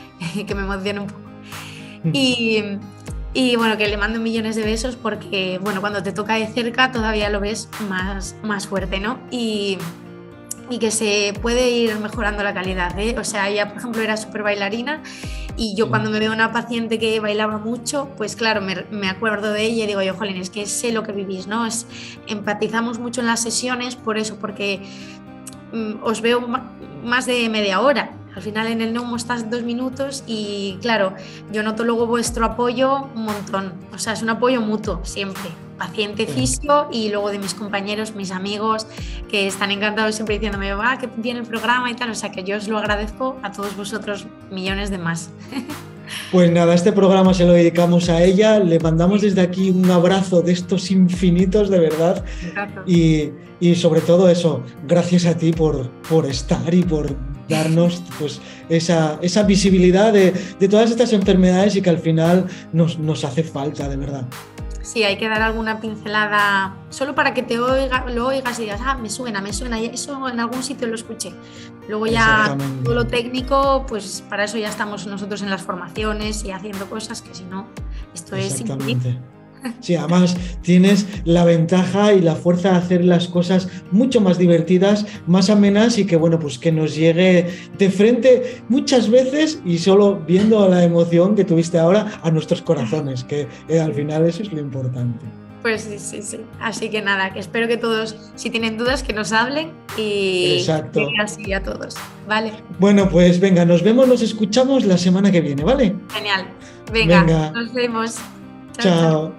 que 0.46 0.54
me 0.54 0.62
emociona 0.62 1.00
un 1.00 1.08
poco. 1.08 1.20
Mm. 2.04 2.10
Y, 2.12 2.64
y 3.34 3.56
bueno, 3.56 3.76
que 3.76 3.88
le 3.88 3.96
mando 3.96 4.20
millones 4.20 4.54
de 4.54 4.62
besos 4.62 4.94
porque, 4.94 5.58
bueno, 5.60 5.80
cuando 5.80 6.00
te 6.00 6.12
toca 6.12 6.34
de 6.34 6.46
cerca 6.46 6.92
todavía 6.92 7.28
lo 7.28 7.40
ves 7.40 7.68
más, 7.88 8.36
más 8.44 8.68
fuerte, 8.68 9.00
¿no? 9.00 9.18
Y, 9.32 9.78
y 10.70 10.78
que 10.78 10.90
se 10.90 11.34
puede 11.40 11.70
ir 11.70 11.98
mejorando 11.98 12.42
la 12.42 12.54
calidad. 12.54 12.98
¿eh? 12.98 13.16
O 13.18 13.24
sea, 13.24 13.48
ella, 13.48 13.68
por 13.68 13.78
ejemplo, 13.78 14.02
era 14.02 14.16
súper 14.16 14.42
bailarina 14.42 15.02
y 15.56 15.74
yo 15.74 15.88
cuando 15.88 16.10
me 16.10 16.20
veo 16.20 16.32
una 16.32 16.52
paciente 16.52 16.98
que 16.98 17.18
bailaba 17.20 17.58
mucho, 17.58 18.08
pues 18.16 18.36
claro, 18.36 18.60
me, 18.60 18.84
me 18.90 19.08
acuerdo 19.08 19.52
de 19.52 19.64
ella 19.64 19.84
y 19.84 19.86
digo, 19.86 20.02
yo, 20.02 20.14
jolín, 20.14 20.36
es 20.36 20.50
que 20.50 20.66
sé 20.66 20.92
lo 20.92 21.02
que 21.02 21.12
vivís, 21.12 21.46
¿no? 21.46 21.66
Es, 21.66 21.86
empatizamos 22.26 22.98
mucho 22.98 23.20
en 23.20 23.26
las 23.26 23.42
sesiones 23.42 23.96
por 23.96 24.18
eso, 24.18 24.36
porque 24.40 24.80
mm, 25.72 26.02
os 26.02 26.20
veo 26.20 26.46
más 27.04 27.26
de 27.26 27.48
media 27.48 27.80
hora. 27.80 28.14
Al 28.36 28.42
final 28.42 28.68
en 28.68 28.80
el 28.82 28.92
neumo 28.92 29.16
estás 29.16 29.50
dos 29.50 29.64
minutos 29.64 30.22
y 30.26 30.78
claro, 30.80 31.14
yo 31.50 31.64
noto 31.64 31.82
luego 31.82 32.06
vuestro 32.06 32.44
apoyo 32.44 33.08
un 33.16 33.24
montón. 33.24 33.72
O 33.92 33.98
sea, 33.98 34.12
es 34.12 34.22
un 34.22 34.30
apoyo 34.30 34.60
mutuo 34.60 35.00
siempre 35.02 35.67
paciente 35.78 36.26
físico 36.26 36.88
y 36.92 37.08
luego 37.10 37.30
de 37.30 37.38
mis 37.38 37.54
compañeros, 37.54 38.14
mis 38.14 38.30
amigos, 38.30 38.86
que 39.28 39.46
están 39.46 39.70
encantados 39.70 40.16
siempre 40.16 40.34
diciéndome, 40.34 40.74
va, 40.74 40.98
que 40.98 41.08
viene 41.16 41.40
el 41.40 41.46
programa 41.46 41.90
y 41.90 41.94
tal. 41.94 42.10
O 42.10 42.14
sea 42.14 42.30
que 42.32 42.44
yo 42.44 42.56
os 42.56 42.68
lo 42.68 42.78
agradezco 42.78 43.38
a 43.42 43.52
todos 43.52 43.76
vosotros 43.76 44.26
millones 44.50 44.90
de 44.90 44.98
más. 44.98 45.30
Pues 46.32 46.50
nada, 46.50 46.74
este 46.74 46.92
programa 46.92 47.34
se 47.34 47.44
lo 47.44 47.52
dedicamos 47.52 48.08
a 48.08 48.22
ella. 48.22 48.58
Le 48.58 48.78
mandamos 48.80 49.22
desde 49.22 49.40
aquí 49.40 49.70
un 49.70 49.90
abrazo 49.90 50.42
de 50.42 50.52
estos 50.52 50.90
infinitos, 50.90 51.70
de 51.70 51.78
verdad. 51.78 52.24
Y, 52.86 53.30
y, 53.60 53.74
sobre 53.74 54.00
todo 54.00 54.28
eso, 54.28 54.62
gracias 54.86 55.26
a 55.26 55.36
ti 55.36 55.52
por, 55.52 55.90
por 56.08 56.26
estar 56.26 56.72
y 56.72 56.82
por 56.82 57.14
darnos 57.48 58.02
pues, 58.18 58.40
esa, 58.68 59.18
esa 59.22 59.42
visibilidad 59.42 60.12
de, 60.12 60.32
de, 60.58 60.68
todas 60.68 60.90
estas 60.90 61.12
enfermedades 61.12 61.76
y 61.76 61.82
que 61.82 61.90
al 61.90 61.98
final 61.98 62.46
nos, 62.72 62.98
nos 62.98 63.24
hace 63.24 63.42
falta, 63.42 63.88
de 63.88 63.96
verdad. 63.96 64.26
Sí, 64.88 65.04
hay 65.04 65.18
que 65.18 65.28
dar 65.28 65.42
alguna 65.42 65.82
pincelada 65.82 66.74
solo 66.88 67.14
para 67.14 67.34
que 67.34 67.42
te 67.42 67.60
oiga, 67.60 68.06
lo 68.08 68.28
oigas 68.28 68.58
y 68.58 68.62
digas, 68.62 68.80
ah, 68.82 68.94
me 68.94 69.10
suena, 69.10 69.42
me 69.42 69.52
suena, 69.52 69.78
eso 69.78 70.26
en 70.30 70.40
algún 70.40 70.62
sitio 70.62 70.88
lo 70.88 70.94
escuché. 70.94 71.34
Luego 71.90 72.06
ya 72.06 72.56
todo 72.84 72.94
lo 72.94 73.06
técnico, 73.06 73.84
pues 73.86 74.24
para 74.30 74.44
eso 74.44 74.56
ya 74.56 74.70
estamos 74.70 75.06
nosotros 75.06 75.42
en 75.42 75.50
las 75.50 75.60
formaciones 75.60 76.42
y 76.42 76.52
haciendo 76.52 76.88
cosas 76.88 77.20
que 77.20 77.34
si 77.34 77.44
no, 77.44 77.66
esto 78.14 78.34
es 78.34 78.62
infinito. 78.62 79.10
Sí, 79.80 79.94
además 79.94 80.36
tienes 80.62 81.06
la 81.24 81.44
ventaja 81.44 82.12
y 82.12 82.20
la 82.20 82.34
fuerza 82.34 82.72
de 82.72 82.78
hacer 82.78 83.04
las 83.04 83.28
cosas 83.28 83.68
mucho 83.90 84.20
más 84.20 84.38
divertidas, 84.38 85.06
más 85.26 85.50
amenas 85.50 85.98
y 85.98 86.06
que 86.06 86.16
bueno, 86.16 86.38
pues 86.38 86.58
que 86.58 86.72
nos 86.72 86.94
llegue 86.94 87.46
de 87.78 87.90
frente 87.90 88.62
muchas 88.68 89.10
veces 89.10 89.60
y 89.64 89.78
solo 89.78 90.20
viendo 90.26 90.68
la 90.68 90.82
emoción 90.82 91.34
que 91.34 91.44
tuviste 91.44 91.78
ahora 91.78 92.20
a 92.22 92.30
nuestros 92.30 92.62
corazones, 92.62 93.24
que 93.24 93.46
eh, 93.68 93.80
al 93.80 93.94
final 93.94 94.26
eso 94.26 94.42
es 94.42 94.52
lo 94.52 94.60
importante. 94.60 95.24
Pues 95.62 95.82
sí, 95.82 95.98
sí, 95.98 96.22
sí. 96.22 96.38
Así 96.60 96.88
que 96.88 97.02
nada, 97.02 97.32
que 97.32 97.40
espero 97.40 97.66
que 97.66 97.76
todos, 97.76 98.16
si 98.36 98.48
tienen 98.48 98.78
dudas, 98.78 99.02
que 99.02 99.12
nos 99.12 99.32
hablen 99.32 99.72
y 99.96 100.58
Exacto. 100.58 101.08
así 101.20 101.52
a 101.52 101.62
todos. 101.62 101.96
Vale. 102.28 102.52
Bueno, 102.78 103.08
pues 103.08 103.40
venga, 103.40 103.64
nos 103.64 103.82
vemos, 103.82 104.06
nos 104.06 104.22
escuchamos 104.22 104.84
la 104.84 104.96
semana 104.96 105.32
que 105.32 105.40
viene, 105.40 105.64
¿vale? 105.64 105.96
Genial. 106.12 106.46
Venga, 106.92 107.50
nos 107.50 107.74
vemos. 107.74 108.18
叫 108.78 109.30